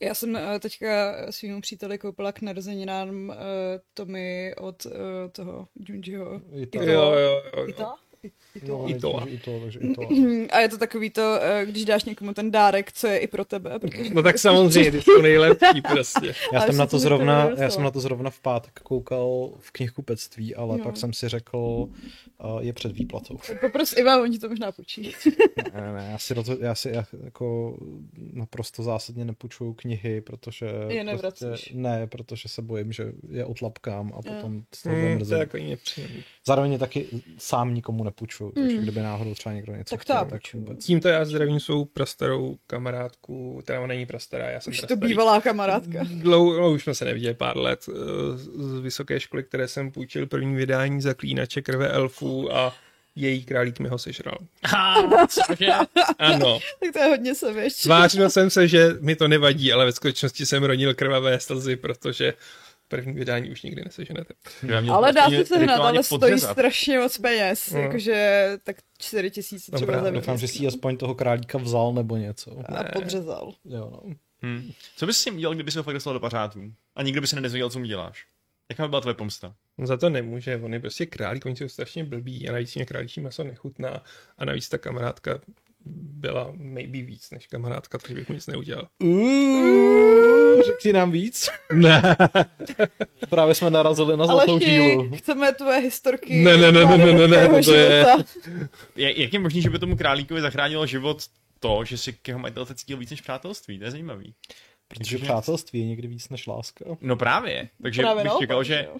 [0.00, 3.34] Já jsem eh, teďka svým příteli koupila k narozeninám uh,
[3.94, 4.92] Tommy od uh,
[5.32, 6.40] toho Junjiho.
[6.52, 6.66] Jo.
[6.74, 7.68] Jo, jo, jo.
[7.68, 7.94] Ita?
[8.68, 9.22] No, I to.
[9.28, 10.02] I to, takže i to.
[10.50, 13.44] A je to takový to, eh, když dáš někomu ten dárek, co je i pro
[13.44, 13.78] tebe.
[13.78, 14.14] Protože...
[14.14, 16.34] No tak samozřejmě, ty jsou nejlepší prostě.
[16.52, 19.70] Já jsem, na to to zrovna, já jsem na to zrovna v pátek koukal v
[19.70, 20.84] knihkupectví, ale No.
[20.84, 21.88] pak jsem si řekl, uh,
[22.60, 23.36] je před výplatou.
[23.60, 25.12] Popros Iva, oni to možná počí.
[25.64, 27.76] Ne, ne, ne, já si, roz, já si já jako
[28.32, 30.66] naprosto zásadně nepůjčuju knihy, protože...
[30.88, 31.48] Je nevracíš.
[31.48, 35.58] Prostě, ne, protože se bojím, že je otlapkám a potom z toho Hmm, to jako.
[36.46, 37.06] Zároveň je taky
[37.38, 40.64] sám nikomu nepůjčuju, takže kdyby náhodou třeba někdo něco Tak to chtěl, tak půjčuju.
[40.64, 40.84] vůbec.
[40.86, 45.08] Tímto já zdravím svou prastarou kamarádku, která není prastará, já jsem Už to prastarý.
[45.08, 45.98] bývalá kamarádka.
[46.04, 47.92] Dlouho, no, už jsme se neviděli pár let eh,
[48.36, 52.74] z vysoké školy, které jsem půjčil první vydání Zaklínače krve elfů a
[53.16, 54.38] její králík mi ho sežral.
[55.28, 55.66] Cože?
[56.18, 57.74] Ano, Tak to je hodně sevěč.
[57.82, 62.34] tvářil jsem se, že mi to nevadí, ale ve skutečnosti jsem ronil krvavé slzy, protože
[62.88, 64.34] první vydání už nikdy neseženete.
[64.90, 66.52] Ale dá vlastně se sehnat, ale stojí podřezat.
[66.52, 67.70] strašně moc peněz.
[67.70, 67.80] No.
[67.80, 72.16] Jakože tak 4 tisíce třeba Dobrá, za Doufám, že si aspoň toho králíka vzal nebo
[72.16, 72.58] něco.
[72.68, 73.54] A podřezal.
[73.64, 74.14] Jo, no.
[74.42, 74.72] Hmm.
[74.96, 76.72] Co bys s tím udělal, kdyby se ho fakt dostal do pařátů?
[76.96, 78.26] A nikdo by se nedozvěděl, co mu děláš.
[78.68, 79.54] Jaká by byla tvoje pomsta?
[79.78, 82.86] No za to nemůže, on je prostě králík, oni jsou strašně blbí a navíc mě
[82.86, 84.02] králíčí maso nechutná
[84.38, 85.40] a navíc ta kamarádka
[85.84, 88.88] byla maybe víc než kamarádka, takže bych mu nic neudělal.
[89.02, 91.48] Uuu, řekni nám víc.
[91.72, 92.16] Ne,
[93.28, 95.10] Právě jsme narazili na zlatou žílu.
[95.16, 96.34] chceme tvoje historky.
[96.36, 98.06] Ne, ne, ne, ne, ne, ne, ne, tvého to je-.
[98.96, 101.22] Je, jak je možný, že by tomu králíkovi zachránilo život
[101.60, 103.78] to, že si k jeho majitelce cítil víc než přátelství?
[103.78, 104.34] To je zajímavý.
[104.88, 106.84] Protože přátelství je někdy víc než láska.
[107.00, 107.68] No právě.
[107.82, 108.96] Takže Právě bych čekal, že, jo.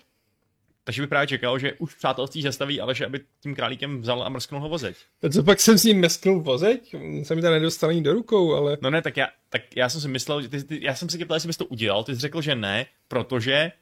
[0.89, 4.29] Takže bych právě čekal, že už přátelství zastaví, ale že aby tím králíkem vzal a
[4.29, 4.97] mrsknul ho vozeď.
[5.23, 6.95] A co pak jsem s ním mesknul vozeď?
[7.23, 8.79] Se mi to nedostal ani do rukou, ale...
[8.81, 11.25] No ne, tak já, tak já jsem si myslel, že ty, ty, já jsem si
[11.25, 13.73] ptal, jestli bys to udělal, ty jsi řekl, že ne, protože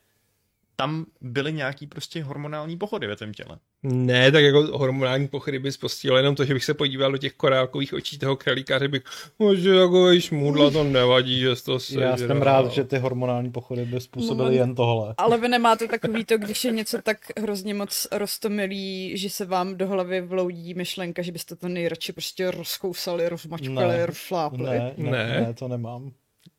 [0.77, 3.59] tam byly nějaký prostě hormonální pochody ve tvém těle.
[3.83, 7.33] Ne, tak jako hormonální pochody by spostilo jenom to, že bych se podíval do těch
[7.33, 9.03] korálkových očí toho králíka a řekl bych,
[9.41, 12.11] no, že jako šmůdla to nevadí, že to sežral.
[12.11, 14.59] Já jsem rád, že ty hormonální pochody by způsobily Moment.
[14.59, 15.15] jen tohle.
[15.19, 19.77] Ale vy nemáte takový to, když je něco tak hrozně moc roztomilý, že se vám
[19.77, 24.07] do hlavy vloudí myšlenka, že byste to nejradši prostě rozkousali, rozmačkali, Ne.
[24.07, 24.65] rozšlápli.
[24.65, 25.41] Ne, ne, Ne.
[25.47, 26.11] ne, to nemám.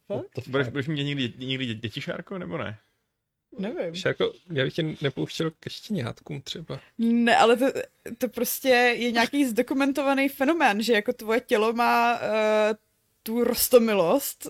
[0.09, 0.47] The fuck?
[0.49, 2.77] Budeš, budeš mít někdy, někdy dě- děti, Šárko, nebo ne?
[3.59, 3.95] Nevím.
[3.95, 6.79] Že jako, já bych tě nepouštěl ke štěňátkům třeba.
[6.97, 7.65] Ne, ale to,
[8.17, 12.21] to prostě je nějaký zdokumentovaný fenomén, že jako tvoje tělo má uh,
[13.27, 14.47] tu rostomilost.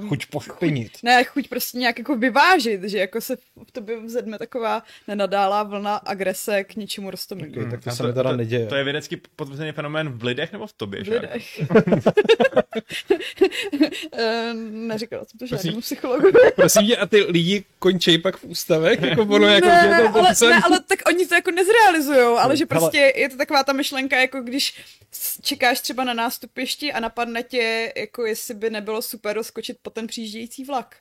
[0.00, 0.92] Uh, Chuť pošpinit.
[1.02, 3.36] Ne, chuť prostě nějak jako vyvážit, že jako se
[3.68, 7.50] v tobě vzedme taková nenadálá vlna agrese k něčemu rostomilý.
[7.58, 8.66] Okay, tak to A se mi teda to, neděje.
[8.66, 11.60] To je vědecky potvrzený fenomén v lidech nebo v tobě, V lidech.
[14.18, 16.38] Eh, Neříkala jsem to žádnému psychologovi.
[16.56, 19.02] Prosím tě, a ty lidi končej pak v ústavech?
[19.12, 22.36] Jako ono, jako, ne, že ne, to ale, ne, ale tak oni to jako nezrealizujou,
[22.36, 22.80] ale že Hele.
[22.80, 24.74] prostě je to taková ta myšlenka, jako když
[25.42, 30.06] čekáš třeba na nástupišti a napadne tě, jako jestli by nebylo super rozkočit po ten
[30.06, 30.96] přijíždějící vlak.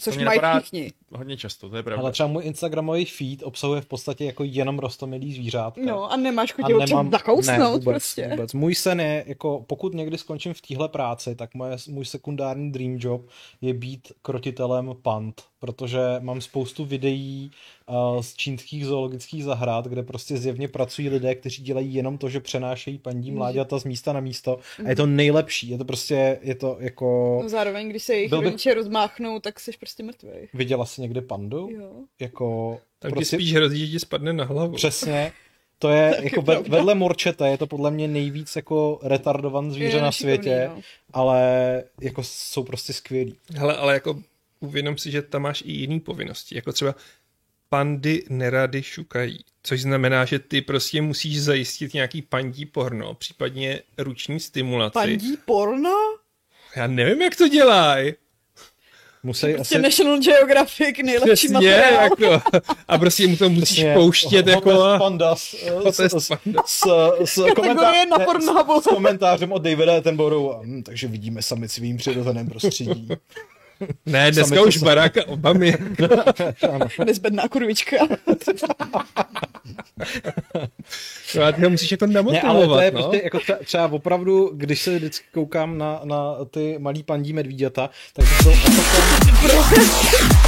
[0.00, 0.92] Což mají všichni.
[1.12, 2.02] Hodně často, to je pravda.
[2.02, 5.80] Ale třeba můj Instagramový feed obsahuje v podstatě jako jenom rostomilý zvířátka.
[5.84, 8.28] No a nemáš chuť nemám, zakousnout ne, vůbec, prostě.
[8.30, 8.54] vůbec.
[8.54, 12.96] Můj sen je, jako pokud někdy skončím v téhle práci, tak moje, můj sekundární dream
[13.00, 13.28] job
[13.60, 17.50] je být krotitelem pand, protože mám spoustu videí
[17.86, 22.40] uh, z čínských zoologických zahrad, kde prostě zjevně pracují lidé, kteří dělají jenom to, že
[22.40, 26.54] přenášejí paní mláďata z místa na místo a je to nejlepší, je to prostě, je
[26.54, 27.38] to jako...
[27.42, 30.30] No zároveň, když se jejich Byl rodiče rozmáchnou, tak jsi prostě mrtvý.
[30.54, 31.68] Viděla jsi někdy pandu?
[31.70, 31.92] Jo.
[32.20, 32.78] Jako...
[32.98, 33.36] Tak prostě...
[33.36, 34.74] spíš hrozí, že ti spadne na hlavu.
[34.74, 35.32] Přesně.
[35.78, 40.02] To je jako ve, vedle morčete, je to podle mě nejvíc jako retardovan zvíře Je
[40.02, 40.82] na světě, no.
[41.12, 43.34] ale jako jsou prostě skvělí.
[43.54, 44.22] Hele, ale jako
[44.60, 46.94] uvědom si, že tam máš i jiný povinnosti, jako třeba
[47.68, 54.40] pandy nerady šukají, což znamená, že ty prostě musíš zajistit nějaký pandí porno, případně ruční
[54.40, 54.92] stimulaci.
[54.94, 55.94] Pandí porno?
[56.76, 58.14] Já nevím, jak to dělají.
[59.22, 59.82] Musí Prostě asi...
[59.82, 62.02] National Geographic, nejlepší Přesně, materiál.
[62.02, 62.42] jako,
[62.88, 64.70] a prostě mu to musíš Přesně, pouštět jako...
[64.98, 66.66] Pandas eh, s, Pandas.
[66.66, 66.86] s,
[67.24, 70.64] s, Kategorie na ne, s, s komentářem od Davida Attenborough.
[70.64, 73.08] Hm, takže vidíme sami svým přirozeném prostředí.
[74.06, 75.74] Ne, dneska Sami už to- Baracka Obamy.
[77.04, 77.96] Nezbedná kurvička.
[81.36, 83.02] No a ty ho musíš jako Ne, ale to namotivovat, je no.
[83.02, 87.90] prostě jako třeba, třeba opravdu, když se vždycky koukám na, na ty malý pandí medvíďata,
[88.12, 88.74] tak byl ochoten,
[89.30, 89.60] bych byl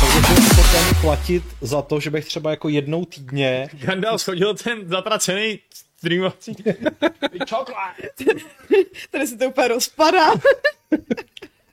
[0.02, 5.58] ochoten platit za to, že bych třeba jako jednou týdně Gandalf shodil ten zatracený
[5.98, 6.54] streamovací.
[7.46, 7.94] Čokolad.
[9.10, 10.30] Tady se to úplně rozpadá.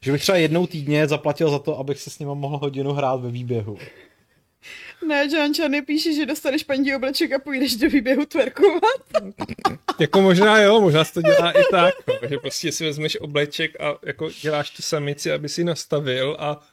[0.01, 3.21] Že bych třeba jednou týdně zaplatil za to, abych se s nima mohl hodinu hrát
[3.21, 3.77] ve výběhu.
[5.07, 8.99] Ne, John Chany píše, že dostaneš paní obleček a půjdeš do výběhu twerkovat.
[9.99, 13.81] Jako možná jo, možná se to dělá i tak, no, že prostě si vezmeš obleček
[13.81, 16.67] a jako děláš tu samici, aby si nastavil a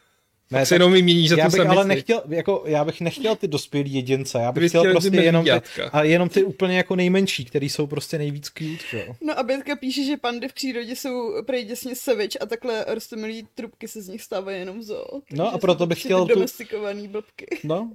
[0.50, 3.48] ne, pak se jenom vyměníš za já bych ale nechtěl, jako, já bych nechtěl ty
[3.48, 7.44] dospělí jedince, já bych chtěl chtěl prostě jenom ty, a jenom ty úplně jako nejmenší,
[7.44, 9.16] který jsou prostě nejvíc cute, že jo.
[9.20, 13.46] No a Bětka píše, že pandy v přírodě jsou prej děsně savage a takhle rostomilý
[13.54, 15.20] trubky se z nich stávají jenom v zoo.
[15.30, 17.46] No a proto bych prostě chtěl ty tu- domestikovaný blbky.
[17.64, 17.92] No,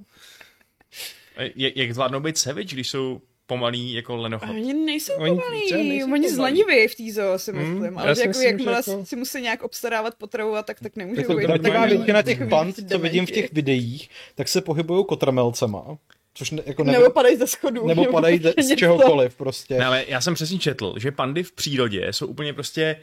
[1.56, 4.50] Jak, jak zvládnou být savage, když jsou pomalí jako lenochod?
[4.50, 7.94] oni nejsou Oni pomalí, třeba nejsou oni zleniví v té zoo, si Hmm, myslím.
[7.94, 10.80] já ale si jako, myslím, že jakmile jako- si musí nějak obstarávat potravu a tak,
[10.80, 11.46] tak nemůžou Jako být.
[11.62, 15.98] taková většina těch band, co vidím v těch videích, tak se pohybují kotrmelcema,
[16.34, 17.86] což ne, jako Nebo padají ze schodů.
[17.86, 19.78] nebo padají ze- z čehokoliv prostě.
[19.78, 22.96] Ne, ale já jsem přesně četl, že pandy v přírodě jsou úplně prostě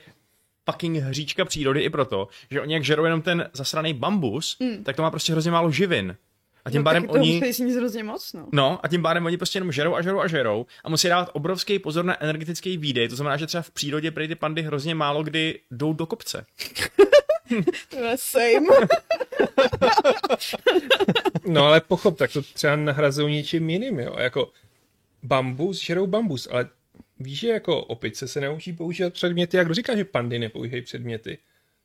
[0.72, 4.84] fucking hříčka přírody i proto, že oni jak žerou jenom ten zasraný bambus, mm.
[4.84, 6.16] tak to má prostě hrozně málo živin.
[6.70, 7.42] A tím no, pádem oni...
[7.76, 8.48] hrozně moc, no.
[8.54, 11.30] No, a tím pádem oni prostě jenom žerou a žerou a žerou a musí dávat
[11.34, 13.10] obrovský pozor na energetický výdej.
[13.10, 16.46] To znamená, že třeba v přírodě prej ty pandy hrozně málo kdy jdou do kopce.
[17.90, 18.68] To je same.
[21.46, 24.16] No ale pochop, tak to třeba nahrazují něčím jiným, jo.
[24.20, 24.52] Jako
[25.24, 26.70] bambus, žerou bambus, ale
[27.20, 31.38] víš, že jako opice se naučí používat předměty, jak kdo říká, že pandy nepoužívají předměty.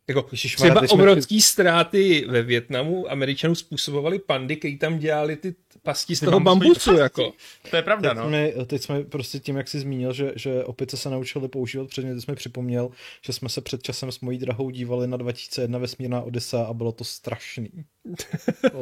[0.09, 5.55] Jako Ježišmarja, třeba jsme obrovský ztráty ve Větnamu Američanů způsobovali pandy, kteří tam dělali ty
[5.83, 7.01] pasti z Ty toho bambusu, pasti.
[7.01, 7.33] jako.
[7.71, 8.29] To je pravda, Teď, no.
[8.29, 12.21] jsme, teď jsme prostě tím, jak jsi zmínil, že, že opice se naučili používat předměty,
[12.21, 12.91] jsme připomněl,
[13.27, 16.93] že jsme se před časem s mojí drahou dívali na 2001 Vesmírná Odysa a bylo
[16.93, 17.71] to strašný.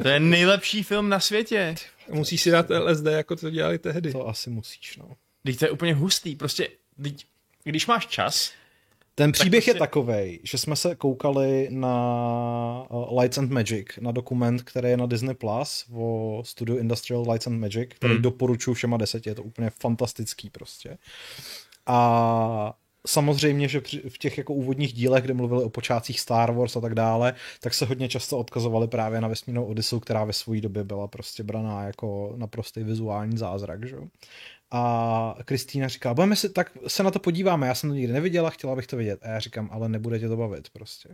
[0.02, 1.74] To je nejlepší film na světě.
[2.10, 4.12] Musíš si dát LSD, jako to dělali tehdy.
[4.12, 5.08] To asi musíš, no.
[5.44, 6.36] Teď to je úplně hustý.
[6.36, 6.68] Prostě,
[7.02, 7.26] teď,
[7.64, 8.52] když máš čas,
[9.14, 14.12] Ten příběh prostě- je takovej, že jsme se koukali na uh, Lights and Magic, na
[14.12, 18.22] dokument, který je na Disney Plus o studiu Industrial Lights and Magic, který Hmm.
[18.22, 20.98] doporučuji všema deseti, je to úplně fantastický prostě.
[21.86, 22.74] A
[23.06, 26.94] samozřejmě, že v těch jako úvodních dílech, kde mluvili o počátcích Star Wars a tak
[26.94, 31.08] dále, tak se hodně často odkazovali právě na vesmírnou Odysseu, která ve své době byla
[31.08, 33.96] prostě braná jako naprostý vizuální zázrak, že.
[34.70, 38.50] A Kristýna říká, budeme si, tak se na to podíváme, já jsem to nikdy neviděla,
[38.50, 39.20] chtěla bych to vidět.
[39.22, 41.08] A já říkám, ale nebude tě to bavit prostě.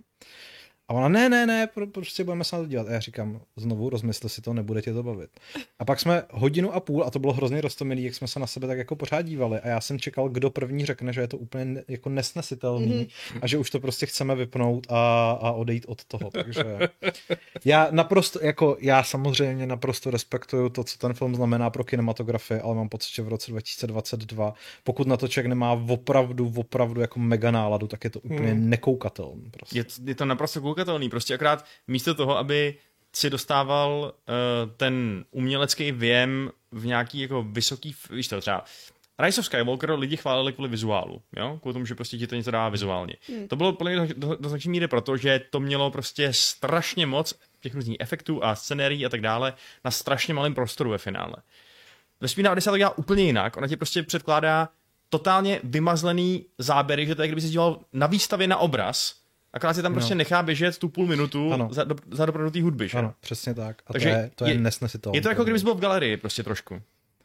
[0.88, 2.88] A ona, ne, ne, ne, pro, prostě budeme se na to dívat.
[2.88, 5.30] A já říkám, znovu rozmysli si to, nebude tě to bavit.
[5.78, 8.46] A pak jsme hodinu a půl, a to bylo hrozně roztomilý, jak jsme se na
[8.46, 9.60] sebe tak jako pořád dívali.
[9.60, 13.38] A já jsem čekal, kdo první řekne, že je to úplně jako nesnesitelný mm-hmm.
[13.42, 16.30] a že už to prostě chceme vypnout a, a odejít od toho.
[16.30, 16.64] Takže
[17.64, 22.74] já naprosto, jako já samozřejmě naprosto respektuju to, co ten film znamená pro kinematografii, ale
[22.74, 27.50] mám pocit, že v roce 2022, pokud na to člověk nemá opravdu, opravdu jako mega
[27.50, 28.70] náladu, tak je to úplně hmm.
[28.70, 29.50] nekoukatelný.
[29.50, 29.78] Prostě.
[29.78, 31.08] je, je to naprosto koukatelný.
[31.08, 32.78] Prostě akorát místo toho, aby
[33.12, 38.64] si dostával uh, ten umělecký věm v nějaký jako vysoký, víš to třeba,
[39.18, 41.58] Rise of Skywalker lidi chválili kvůli vizuálu, jo?
[41.62, 43.14] kvůli tomu, že prostě ti to něco dává vizuálně.
[43.28, 43.48] Hmm.
[43.48, 47.06] To bylo podle mě do, do, do značné míry proto, že to mělo prostě strašně
[47.06, 49.54] moc těch různých efektů a scenérií a tak dále
[49.84, 51.34] na strašně malém prostoru ve finále.
[52.20, 54.68] Vesmírná Odyssea to dělá úplně jinak, ona ti prostě předkládá
[55.08, 59.14] totálně vymazlený záběry, že to je, kdyby si dělal na výstavě na obraz,
[59.58, 60.18] akorát si tam prostě No.
[60.18, 61.68] nechá běžet tu půl minutu Ano.
[61.72, 62.98] za, do, za doprovodný hudby, že?
[62.98, 63.82] Ano, přesně tak.
[63.86, 65.18] A Takže to je, to je, je- nesnesitelné.
[65.18, 66.82] Je to jako kdyby byl v galerii prostě trošku.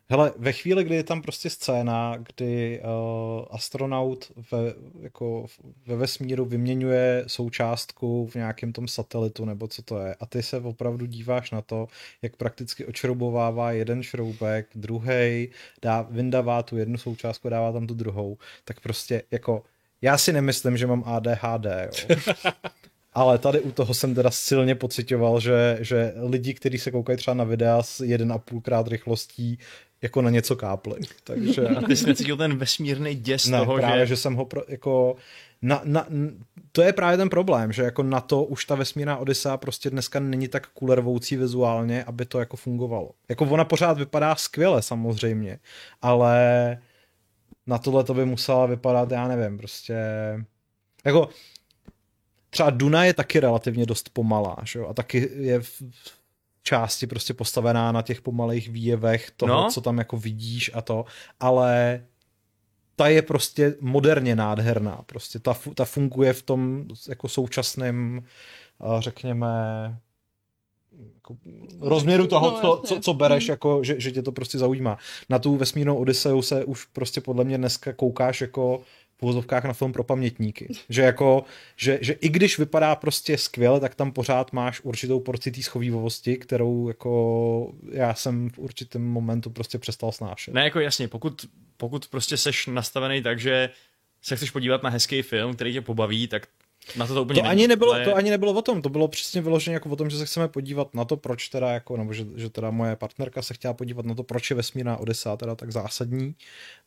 [0.10, 4.58] Hele, ve chvíli, kdy je tam prostě scéna, kdy uh, astronaut ve,
[5.02, 5.46] jako
[5.86, 10.58] ve vesmíru vyměňuje součástku v nějakém tom satelitu, nebo co to je, a ty se
[10.60, 11.88] opravdu díváš na to,
[12.22, 15.50] jak prakticky očroubovává jeden šroubek, druhý,
[15.82, 19.64] dá, vyndává tu jednu součástku, dává tam tu druhou, tak prostě jako,
[20.04, 22.16] já si nemyslím, že mám ADHD, jo.
[23.14, 27.36] Ale tady u toho jsem teda silně pocitoval, že, že lidi, kteří se koukají třeba
[27.36, 29.60] na videa s 1,5 krát rychlostí,
[30.02, 30.96] jako na něco kápli.
[31.24, 34.06] Takže A ty jsi necítil ten vesmírný děs ne, toho, právě, že...
[34.06, 35.16] že jsem ho pro, jako
[35.62, 36.08] na, na,
[36.72, 40.20] to je právě ten problém, že jako na to už ta vesmírná Odyssea prostě dneska
[40.20, 43.12] není tak kulervoucí vizuálně, aby to jako fungovalo.
[43.30, 45.60] Jako ona pořád vypadá skvěle samozřejmě,
[46.02, 46.78] ale
[47.68, 49.96] na tohle to by musela vypadat, já nevím, prostě
[51.06, 51.30] jako
[52.50, 54.88] třeba Duna je taky relativně dost pomalá, že jo?
[54.88, 55.84] a taky je v
[56.64, 59.72] části prostě postavená na těch pomalých výjevech toho, No.
[59.72, 61.06] co tam jako vidíš a to,
[61.40, 62.04] ale
[62.96, 68.24] ta je prostě moderně nádherná, prostě ta, ta funguje v tom jako současném,
[68.80, 69.48] a řekněme,
[71.16, 71.38] jako
[71.80, 74.98] rozměru toho, No, co, co, co bereš, jako, že, že tě to prostě zaujímá.
[75.30, 78.82] Na tu vesmírnou Odiseu se už prostě podle mě dneska koukáš jako
[79.18, 80.68] v uvozovkách na film pro pamětníky.
[80.90, 81.44] Že jako,
[81.76, 86.38] že, že i když vypadá prostě skvěle, tak tam pořád máš určitou porci té schovývavosti,
[86.38, 90.54] kterou jako já jsem v určitém momentu prostě přestal snášet.
[90.54, 91.46] Ne, jako jasně, pokud,
[91.78, 93.70] pokud prostě seš nastavený tak, že
[94.22, 96.48] se chceš podívat na hezký film, který tě pobaví, tak
[96.98, 97.52] na to to úplně to není.
[97.52, 100.10] ani, nebylo, Ale- to ani nebylo o tom, to bylo přesně vyloženě jako o tom,
[100.10, 103.42] že se chceme podívat na to, proč teda jako, nebo že, že teda moje partnerka
[103.42, 106.36] se chtěla podívat na to, proč je vesmírná Odisa teda tak zásadní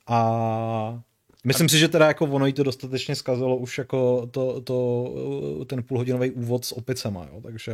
[0.06, 1.00] a
[1.44, 5.82] myslím si, že teda jako ono jí to dostatečně zkazilo už jako to, to, ten
[5.82, 7.72] půlhodinový úvod s opicema, jo, takže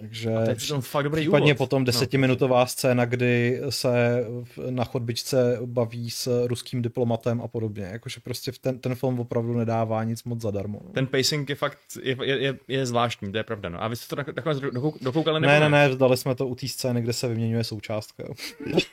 [0.00, 0.30] takže
[0.68, 1.58] To je fakt dobrý případně úvod.
[1.58, 1.86] potom No.
[1.86, 4.24] desetiminutová scéna, kdy se
[4.70, 7.82] na chodbičce baví s ruským diplomatem a podobně.
[7.92, 10.80] Jakože prostě ten, ten film opravdu nedává nic moc zadarmo.
[10.84, 10.90] No.
[10.92, 13.68] Ten pacing je fakt, je, je, je, zvláštní, to je pravda.
[13.68, 13.82] No.
[13.82, 16.54] A vy jste to nakonec dokou- dokoukali nebo Ne, ne, ne, vzdali jsme to u
[16.54, 18.24] té scény, kde se vyměňuje součástka.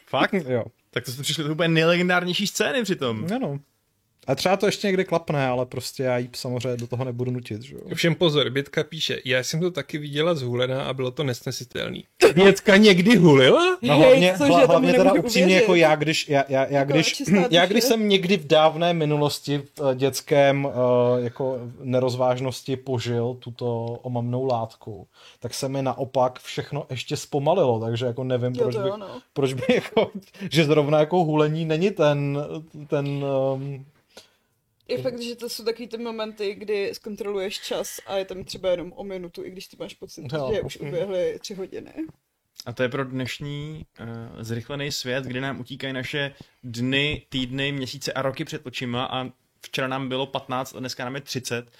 [0.07, 0.33] Fakt?
[0.49, 0.63] jo.
[0.91, 3.27] Tak to jste přišli do úplně nejlegendárnější scény přitom.
[3.31, 3.59] No, no.
[4.27, 7.61] A třeba to ještě někde klapne, ale prostě já jí samozřejmě do toho nebudu nutit,
[7.61, 7.81] že jo.
[7.95, 12.03] Všem pozor, Bětka píše, já jsem to taky viděla zhulená a bylo to nesnesitelný.
[12.35, 13.77] Bětka někdy hulila?
[13.81, 15.61] No Hej, hlavně, cože, hla, tomu hlavně teda upřímně uvěřit.
[15.61, 19.57] jako já, když, já, já, já, Jako když, já když jsem někdy v dávné minulosti
[19.57, 25.07] v eh, dětském eh, jako nerozvážnosti požil tuto omamnou látku,
[25.39, 29.07] tak se mi naopak všechno ještě zpomalilo, takže jako nevím, Jo, proč by, jo, no.
[29.33, 30.11] proč by jako,
[30.51, 32.39] že zrovna jako hulení není ten,
[32.87, 33.07] ten
[33.53, 33.85] um,
[34.87, 38.69] Je fakt, že to jsou takový ty momenty, kdy zkontroluješ čas a je tam třeba
[38.69, 40.51] jenom o minutu, i když ty máš pocit, Jo.
[40.53, 41.91] že už uběhly tři hodiny.
[42.65, 44.07] A to je pro dnešní uh,
[44.43, 49.29] zrychlený svět, kdy nám utíkají naše dny, týdny, měsíce a roky před očima a
[49.61, 51.71] včera nám bylo 15 a dneska nám je 30.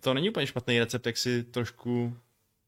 [0.00, 2.16] To není úplně špatný recept, jak si trošku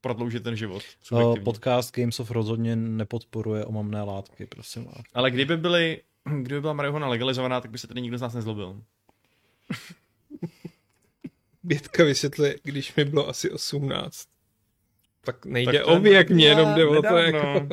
[0.01, 0.83] prodloužit ten život.
[1.11, 5.03] uh, podcast Games of rozhodně nepodporuje omamné látky, prosím vás.
[5.15, 6.01] Ale kdyby byly,
[6.41, 8.83] kdyby byla marihuana legalizovaná, tak by se tady nikdo z nás nezlobil.
[11.63, 14.29] Bětka vysvětluje, když mi bylo asi 18.
[15.21, 17.69] Tak nejde Tak o věk, mě jenom jde o to, jako...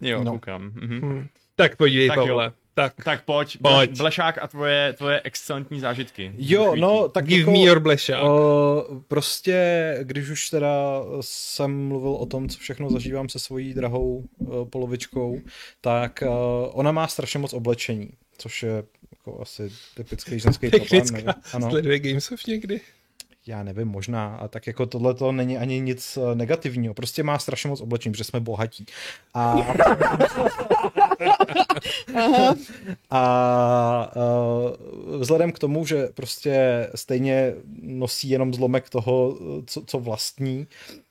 [0.00, 0.24] Jo, No.
[0.24, 0.30] no.
[0.32, 0.62] koukám.
[0.62, 1.00] Mhm.
[1.00, 1.28] Hm.
[1.54, 2.40] Tak podívej, Tak tak jo.
[2.78, 3.98] Tak, Tak pojď, Pojď.
[3.98, 6.32] Blešák a tvoje, tvoje excelentní zážitky.
[6.36, 8.24] Jo, no, tak give jako, me your blešák.
[8.24, 14.24] Uh, prostě, když už teda jsem mluvil o tom, co všechno zažívám se svojí drahou
[14.38, 15.40] uh, polovičkou,
[15.80, 16.30] tak uh,
[16.72, 21.34] ona má strašně moc oblečení, což je jako asi typický ženský problém.
[21.52, 22.80] Ano, Sleduje Games of někdy?
[23.48, 24.36] já nevím, možná.
[24.36, 26.94] A tak jako tohle to není ani nic eh, negativního.
[26.94, 28.86] Prostě má strašně moc oblečení, protože jsme bohatí.
[29.34, 29.56] A,
[33.10, 40.66] a uh, vzhledem k tomu, že prostě stejně nosí jenom zlomek toho, co, co vlastní,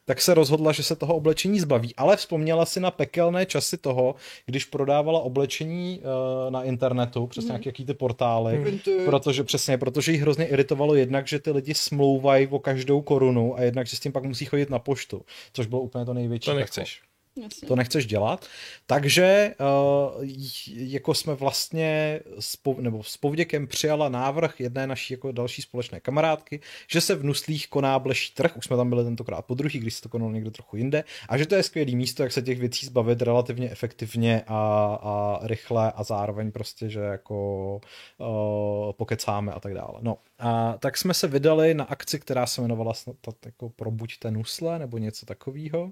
[0.08, 1.96] tak se rozhodla, že se toho oblečení zbaví.
[1.96, 7.70] Ale vzpomněla si na pekelné časy toho, když prodávala oblečení uh, na internetu přes nějaké
[7.70, 9.06] jaký ty portály, Vintage.
[9.06, 13.62] protože přesně, protože jí hrozně iritovalo jednak, že ty lidi smlouvají o každou korunu a
[13.62, 15.22] jednak, že s tím pak musí chodit na poštu,
[15.54, 16.46] což bylo úplně to největší.
[16.46, 17.02] To nechceš.
[17.44, 17.68] Jasně.
[17.68, 18.46] To nechceš dělat.
[18.86, 20.24] Takže uh,
[20.68, 26.60] jako jsme vlastně s, nebo s povděkem přijala návrh jedné naší jako další společné kamarádky,
[26.88, 29.94] že se v Nuslích koná bleší trh, už jsme tam byli tentokrát po druhý, když
[29.94, 32.60] se to konalo někde trochu jinde, a že to je skvělé místo, jak se těch
[32.60, 34.60] věcí zbavit relativně efektivně a,
[35.02, 37.80] a rychle a zároveň prostě, že jako
[38.18, 40.00] uh, pokecáme a tak dále.
[40.02, 43.16] No a tak jsme se vydali na akci, která se jmenovala snad
[43.46, 45.92] jako Probuďte Nusle nebo něco takového.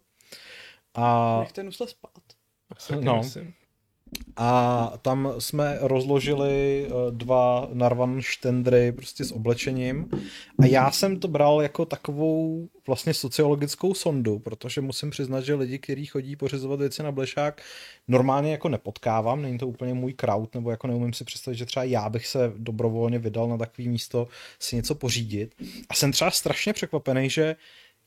[0.96, 2.12] A Nechte nusle spát.
[3.02, 3.18] No.
[3.18, 3.54] myslím.
[4.36, 10.10] a tam jsme rozložili eh, dva narvan štendry prostě s oblečením
[10.60, 15.80] a já jsem to bral jako takovou vlastně sociologickou sondu, protože musím přiznat, že lidi,
[15.80, 17.62] kteří chodí pořizovat věci na blešák,
[18.08, 21.84] normálně jako nepotkávám, není to úplně můj kraut, nebo jako neumím si představit, že třeba
[21.84, 24.28] já bych se dobrovolně vydal na takové místo
[24.60, 25.56] si něco pořídit.
[25.90, 27.56] A jsem třeba strašně překvapený, že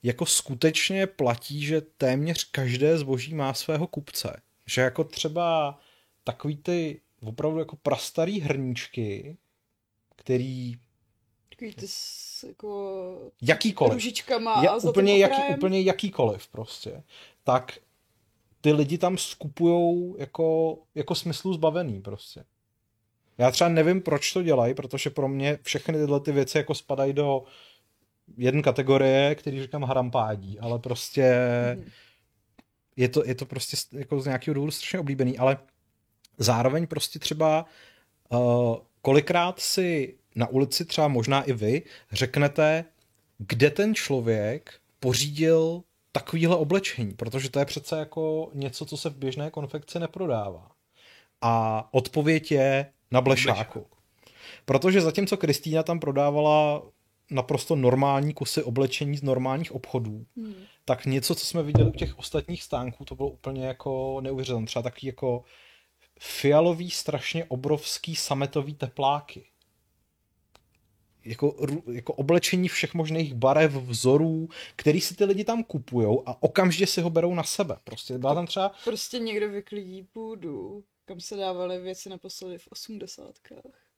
[0.03, 4.41] jako skutečně platí, že téměř každé zboží má svého kupce.
[4.65, 5.79] Že jako třeba
[6.23, 9.37] takový ty opravdu jako prastarý hrníčky,
[10.15, 10.79] který
[11.49, 17.03] Takový ty s, jako jakýkoliv, ružičkama je, a úplně, jaký, úplně jakýkoliv prostě,
[17.43, 17.79] tak
[18.61, 22.43] ty lidi tam skupujou jako, jako smyslu zbavený prostě.
[23.37, 27.13] Já třeba nevím, proč to dělají, protože pro mě všechny tyhle ty věci jako spadají
[27.13, 27.43] do
[28.37, 31.35] jedné kategorie, který říkám harampádí, ale prostě
[32.95, 35.57] je to, je to prostě jako z nějakého důvodu strašně oblíbený, ale
[36.37, 37.65] zároveň prostě třeba
[38.29, 42.85] uh, kolikrát si na ulici třeba možná i vy řeknete,
[43.37, 49.15] kde ten člověk pořídil takovýhle oblečení, protože to je přece jako něco, co se v
[49.15, 50.71] běžné konfekci neprodává.
[51.41, 53.85] A odpověď je na blešáku.
[54.65, 56.81] Protože zatímco Kristýna tam prodávala
[57.31, 60.55] naprosto normální kusy oblečení z normálních obchodů, hmm.
[60.85, 64.65] tak něco, co jsme viděli u těch ostatních stánků, to bylo úplně jako neuvěřitelné.
[64.65, 65.43] Třeba taky jako
[66.19, 69.45] fialový, strašně obrovský sametový tepláky.
[71.25, 71.55] Jako,
[71.91, 77.01] jako oblečení všech možných barev, vzorů, který si ty lidi tam kupujou a okamžitě si
[77.01, 77.77] ho berou na sebe.
[77.83, 78.71] Prostě byla tam třeba...
[78.83, 83.88] Prostě někdo vyklidí půdu, kam se dávaly věci naposledy v osmdesátkách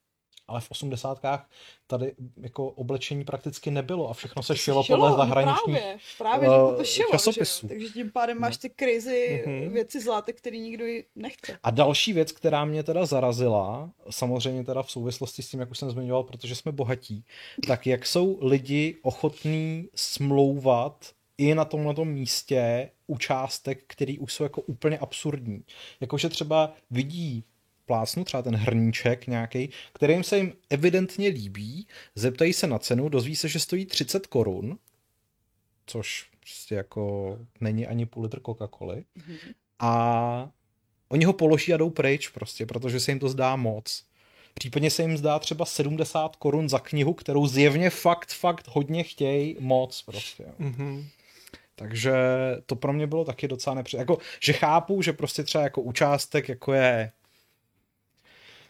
[0.47, 1.49] ale v osmdesátkách
[1.87, 6.75] tady jako oblečení prakticky nebylo a všechno se šilo, šilo podle zahraničních právě, právě, uh,
[6.77, 7.67] to šilo, časopisů.
[7.67, 9.71] Takže tím pádem máš ty crazy mm-hmm.
[9.71, 10.85] věci zlátek, který nikdo
[11.15, 11.59] nechce.
[11.63, 15.77] A další věc, která mě teda zarazila, samozřejmě teda v souvislosti s tím, jak už
[15.77, 17.25] jsem zmiňoval, protože jsme bohatí,
[17.67, 21.05] tak jak jsou lidi ochotní smlouvat
[21.37, 25.63] i na tomhle místě u částek, který už jsou jako úplně absurdní.
[25.99, 27.43] Jakože třeba vidí
[27.91, 33.35] plácnu, třeba ten hrníček nějaký, kterým se jim evidentně líbí, zeptají se na cenu, dozví
[33.35, 34.77] se, že stojí 30 korun,
[35.85, 39.03] což prostě jako není ani půl litr Coca-Coly.
[39.17, 39.53] Mm-hmm.
[39.79, 40.49] A
[41.09, 44.03] oni ho položí a jdou pryč prostě, protože se jim to zdá moc.
[44.53, 49.57] Případně se jim zdá třeba 70 korun za knihu, kterou zjevně fakt, fakt hodně chtějí
[49.59, 50.45] moc prostě.
[50.59, 51.05] Mm-hmm.
[51.75, 52.13] Takže
[52.65, 54.01] to pro mě bylo taky docela nepříjemné.
[54.01, 57.11] Jako, že chápu, že prostě třeba jako účástek, jako je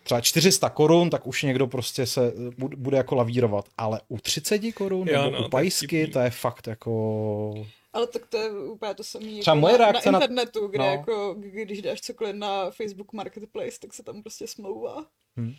[0.03, 3.65] třeba 400 korun, tak už někdo prostě se bude jako lavírovat.
[3.77, 7.65] Ale u 30 korun nebo no, u pajsky, to je fakt jako...
[7.93, 10.85] Ale tak to je úplně to samé jako moje na, na internetu, kde no.
[10.85, 15.05] jako, když dáš cokoliv na Facebook Marketplace, tak se tam prostě smlouvá.
[15.37, 15.55] Hmm.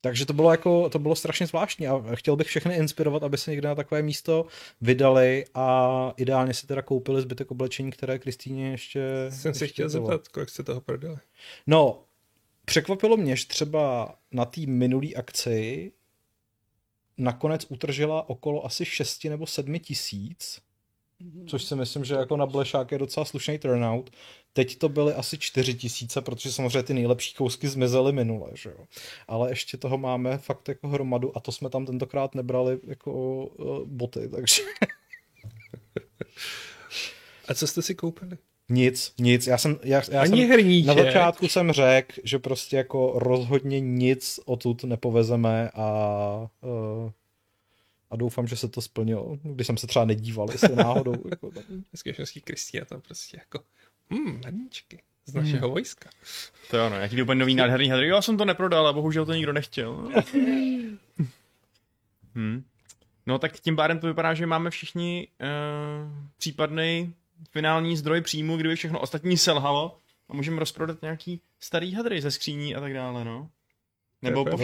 [0.00, 3.50] Takže to bylo jako, to bylo strašně zvláštní a chtěl bych všechny inspirovat, aby se
[3.50, 4.46] někde na takové místo
[4.80, 9.00] vydali a ideálně si teda koupili zbytek oblečení, které Kristýně ještě...
[9.28, 11.16] Jsem ještě si chtěl zeptat, kolik se toho prodali.
[11.66, 12.04] No,
[12.68, 15.92] Překvapilo mě, že třeba na té minulý akci
[17.18, 20.60] nakonec utržila okolo asi 6 nebo 7 tisíc,
[21.46, 24.10] což si myslím, že jako na Blešák je docela slušný turnout.
[24.52, 28.86] Teď to byly asi 4 tisíce, protože samozřejmě ty nejlepší kousky zmizely minule, že jo.
[29.28, 33.12] Ale ještě toho máme fakt jako hromadu a to jsme tam tentokrát nebrali jako
[33.46, 34.62] uh, boty, takže...
[37.48, 38.38] a co jste si koupili?
[38.68, 39.46] Nic, nic.
[39.46, 40.96] Já jsem, já, já Ani jsem hrníček.
[40.96, 47.10] na začátku jsem řekl, že prostě jako rozhodně nic odtud nepovezeme a, uh,
[48.10, 51.14] a doufám, že se to splnilo, když jsem se třeba nedíval, jestli náhodou.
[51.30, 51.50] jako,
[51.94, 53.64] Skvěšenský Kristia tam prostě jako,
[54.10, 55.70] hm, hrníčky z našeho hmm.
[55.70, 56.10] vojska.
[56.70, 58.08] To je ono, jaký úplně nový nádherný hadry.
[58.08, 59.94] Já jsem to neprodal a bohužel to nikdo nechtěl.
[62.34, 62.64] hmm.
[63.26, 67.14] No tak tím pádem to vypadá, že máme všichni uh, případný
[67.50, 72.74] finální zdroj příjmu, kdyby všechno ostatní selhalo a můžeme rozprodat nějaký starý hadry ze skříní
[72.74, 73.50] a tak dále, no.
[74.22, 74.58] Nebo po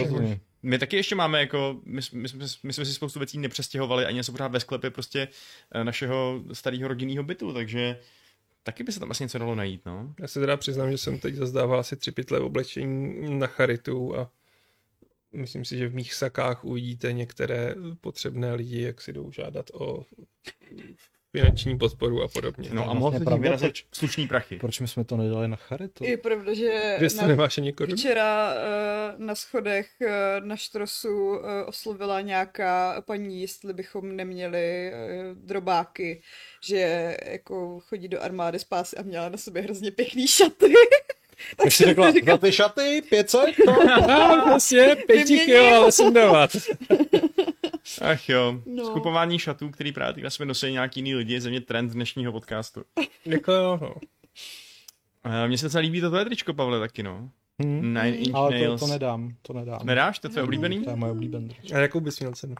[0.63, 4.15] my taky ještě máme jako, my, my, jsme, my jsme si spoustu věcí nepřestěhovali ani
[4.15, 5.27] něco pořád ve sklepě prostě
[5.71, 7.99] eh, našeho starého rodinného bytu, takže
[8.63, 10.13] taky by se tam asi něco dalo najít, no.
[10.19, 14.31] Já se teda přiznám, že jsem teď zazdával asi tři pytle oblečení na charitu a
[15.33, 20.05] myslím si, že v mých sakách uvidíte některé potřebné lidi, jak si jdou žádat o
[21.35, 22.69] finanční podporu a podobně.
[22.73, 24.55] No a mohl se tím vyrazit slušný prachy.
[24.55, 26.03] Proč my jsme to nedali na charitu?
[26.03, 27.97] Je pravda, že na, nemáš ani korunu?
[27.97, 35.37] včera uh, na schodech uh, na Štrosu uh, oslovila nějaká paní, jestli bychom neměli uh,
[35.45, 36.21] drobáky,
[36.61, 40.73] že jako chodí do armády spásy a měla na sobě hrozně pěkný šaty.
[41.55, 43.41] tak si řekla, za ty šaty, 500?
[44.07, 46.51] No, vlastně, pěti kilo, ale sundavat.
[48.05, 48.85] Ach jo, no.
[48.85, 52.83] skupování šatů, který právě teď jsme nosili nějaký jiný lidi, je země trend dnešního podcastu.
[53.25, 53.95] jako jo, no.
[55.47, 57.29] Mně se docela líbí toto tričko, Pavle, taky, no.
[57.59, 57.81] Hmm.
[57.81, 58.79] Nine inch Ale nails.
[58.79, 59.79] to, to nedám, to nedám.
[59.83, 60.19] Nedáš?
[60.19, 60.83] To je tvoje oblíbený?
[60.83, 61.57] To je moje oblíbený.
[61.73, 62.55] A jakou bys měl cenu?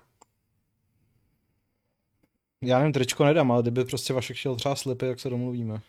[2.62, 5.82] Já nevím, tričko nedám, ale kdyby prostě Vašek chtěl třeba slipy, tak se domluvíme.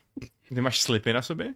[0.48, 1.54] Ty máš slipy na sobě?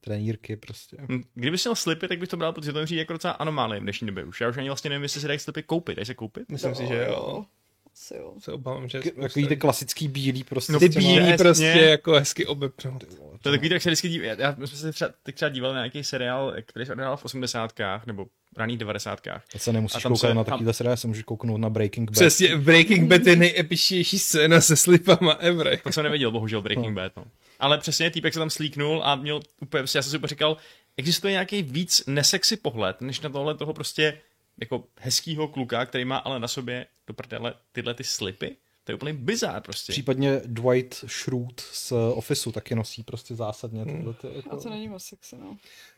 [0.00, 0.96] Trenírky prostě.
[1.34, 4.06] Kdyby měl slipy, tak bych to bral, protože to je jako docela anomálie v dnešní
[4.06, 4.40] době už.
[4.40, 5.94] Já už ani vlastně nevím, jestli se dají slipy koupit.
[5.94, 6.48] Dají se koupit?
[6.52, 7.44] Myslím si, že jo.
[7.92, 8.34] Asi jo.
[8.38, 9.00] Se obávám, že...
[9.00, 10.72] K- takový ty klasický bílý prostě.
[10.72, 12.98] No, ty bílý prostě jako hezky obepřenou.
[13.42, 14.26] To je takový, tak se vždycky díví.
[14.38, 17.24] Já, my jsme se třeba, teď třeba dívali na nějaký seriál, který se odehrál v
[17.24, 17.72] 80.
[18.06, 18.26] nebo
[18.56, 19.20] raných 90.
[19.52, 22.14] To se nemusíš koukat se, na takovýhle seriál, se můžeš kouknout na Breaking Bad.
[22.14, 25.78] Přesně, Breaking Bad je nejepičnější scéna se slipama ever.
[25.78, 26.94] To jsem neviděl, bohužel Breaking no.
[26.94, 27.16] Bad.
[27.16, 27.24] No.
[27.60, 30.56] Ale přesně týpek se tam slíknul a měl úplně, já jsem si úplně říkal,
[30.96, 34.18] existuje nějaký víc nesexy pohled, než na tohle toho prostě
[34.60, 38.56] jako hezkýho kluka, který má ale na sobě do prdele tyhle ty slipy.
[38.84, 39.92] To je úplný bizár prostě.
[39.92, 44.88] Případně Dwight Schrute z Officeu taky nosí prostě zásadně tyhle ty, A jako, to není
[44.88, 45.56] moc sexy, no.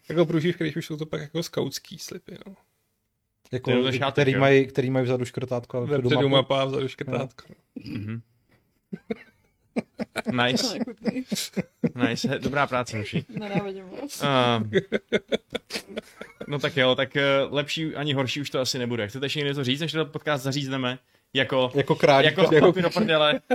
[0.08, 2.56] Jako průživky, když už jsou to pak jako skautský slipy, no.
[3.52, 6.88] jako, to šátek, který, mají, který mají vzadu škrtátko a vpředu Vepředu mapa a vzadu
[6.88, 7.54] škrtátko.
[7.84, 8.22] Mhm.
[9.08, 9.14] To
[10.32, 11.24] Nice, nechutný.
[12.08, 13.24] nice, dobrá práce, muši.
[13.28, 14.22] Nenávidím moc.
[14.22, 14.28] Uh,
[16.48, 19.08] no tak jo, tak uh, lepší ani horší už to asi nebude.
[19.08, 20.98] Chcete ještě něco říct, než to podcast zařízneme?
[21.34, 22.36] Jako, Jako králík.
[22.36, 23.40] jako, jako do prdele.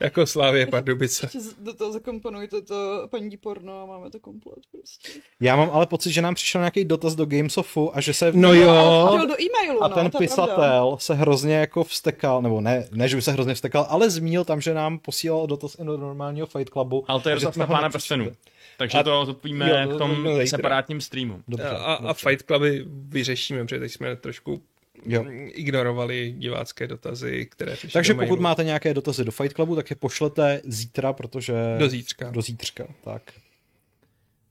[0.00, 1.28] Jako Slávě Pardubice.
[1.58, 5.08] Do toho zakomponujte to paní porno a máme to komplet prostě.
[5.40, 8.32] Já mám ale pocit, že nám přišel nějaký dotaz do Gamesofu a že se...
[8.34, 9.06] No jo.
[9.14, 10.46] Chtěl do e-mailu, A no, ten to je pravda.
[10.54, 14.44] pisatel se hrozně jako vstekal, nebo ne, ne, že by se hrozně vstekal, ale zmínil
[14.44, 17.04] tam, že nám posílal dotaz i do normálního Fight Clubu.
[17.08, 18.32] Ale to je a jsme na pána prstenů.
[18.78, 20.46] Takže A- to zodpovíme jo, v to bylo tom zítra.
[20.46, 21.42] separátním streamu.
[21.48, 22.28] Dobře, A, a dobře.
[22.28, 24.62] Fight Cluby vyřešíme, protože teď jsme trošku
[25.06, 25.24] Jo.
[25.46, 28.28] ignorovali divácké dotazy, které přišly Takže do mailu.
[28.28, 31.54] pokud máte nějaké dotazy do Fight Clubu, tak je pošlete zítra, protože...
[31.78, 32.30] Do zítřka.
[32.30, 33.22] Do zítřka, tak.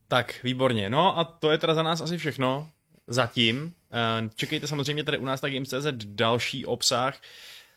[0.08, 0.90] Tak, výborně.
[0.90, 2.70] No a to je teda za nás asi všechno.
[3.06, 3.72] Zatím.
[3.92, 7.20] Eh, Čekejte samozřejmě tady u nás na Games.cz další obsah.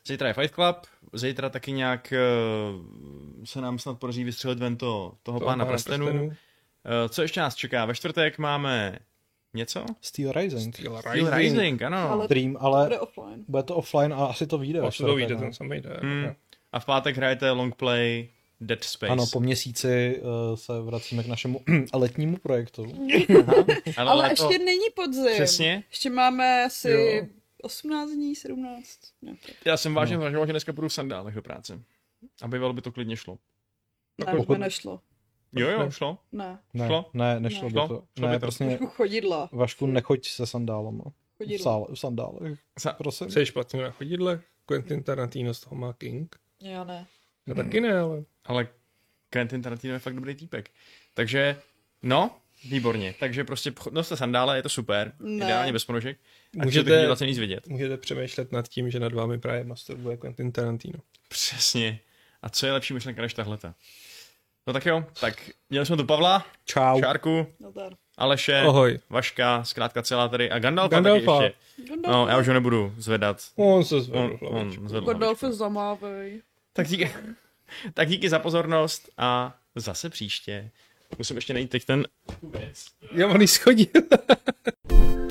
[0.07, 0.77] Zítra je Fight Club,
[1.13, 2.19] zítra taky nějak eh,
[3.45, 6.31] se nám snad podaří vystřelit ven to, toho, pána prstenů.
[6.85, 7.85] Eh, Co ještě nás čeká?
[7.85, 8.99] Ve čtvrtek máme
[9.53, 9.85] něco?
[10.01, 10.75] Steel Rising.
[10.75, 11.33] Steel Steel Rising.
[11.57, 11.97] Rising, ano.
[11.97, 13.45] Ale- Dream, To ale bude offline.
[13.47, 14.79] bude to offline a asi to vyjde.
[14.79, 15.97] Asi to vyjde ten samý den.
[16.01, 16.23] Hmm.
[16.23, 16.35] jo.
[16.71, 18.29] A v pátek hrajete longplay
[18.61, 19.11] Dead Space.
[19.11, 21.61] Ano, po měsíci uh, se vracíme k našemu
[21.93, 22.83] letnímu projektu.
[23.97, 25.33] ale, Ale léto- ještě není podzim.
[25.33, 25.83] Přesně.
[25.89, 27.25] Ještě máme asi Jo.
[27.61, 28.85] 18 dní, 17.
[29.21, 29.33] Ne.
[29.65, 30.21] Já jsem vážně no.
[30.21, 31.79] zvažoval, že dneska půjdu v sandálech do práce.
[32.41, 33.37] A bývalo by to klidně šlo.
[34.17, 35.01] ne Pokud- to by nešlo.
[35.55, 36.17] Jo, jo, šlo.
[36.31, 36.59] Ne.
[36.73, 37.09] Ne, Šlo?
[37.13, 37.67] ne, nešlo Ne.
[37.67, 37.87] by Šlo?
[37.87, 38.03] to.
[38.17, 38.39] Šlo by Ne, to.
[38.39, 39.49] prostě chodidla.
[39.51, 41.03] Vašku, nechoď se sandálama.
[41.03, 41.63] V, Chodidla.
[41.63, 43.31] sále, v sandálech, Sa- prosím.
[43.31, 44.41] Jsi špatně na chodidle?
[44.65, 46.35] Quentin Tarantino z toho má King?
[46.61, 47.07] Já ne.
[47.47, 48.23] No taky ne, ale...
[48.45, 48.67] Ale
[49.29, 50.69] Quentin Tarantino je fakt dobrý týpek.
[51.13, 51.61] Takže,
[52.03, 52.31] no,
[52.69, 53.15] výborně.
[53.19, 55.13] Takže prostě noste sandále, je to super.
[55.19, 55.45] Ne.
[55.45, 56.17] Ideálně bez ponožek.
[56.17, 57.67] A Můžete- můžete vlastně nic vidět.
[57.67, 60.99] Můžete přemýšlet nad tím, že nad vámi právě masturbuje Quentin Tarantino.
[61.29, 61.99] Přesně.
[62.41, 63.75] A co je lepší myšlenka než tahleta?
[64.69, 66.99] No tak jo, tak měli jsme tu Pavla, Čau.
[66.99, 67.93] Šárku, Nazdar.
[68.17, 68.99] Aleše, Ahoj.
[69.09, 71.39] Vaška, zkrátka celá tady a Gandalfa, Gandalfa.
[71.39, 71.97] taky ještě.
[72.07, 73.37] No, já už ho nebudu zvedat.
[73.55, 75.57] On se zvedl On, on zvedl Gandalf hlavičku.
[75.57, 76.41] zamávej.
[76.73, 77.11] Tak díky,
[77.93, 80.71] tak díky za pozornost a zase příště.
[81.17, 82.07] Musím ještě najít teď ten.
[83.11, 83.87] Já on schodil.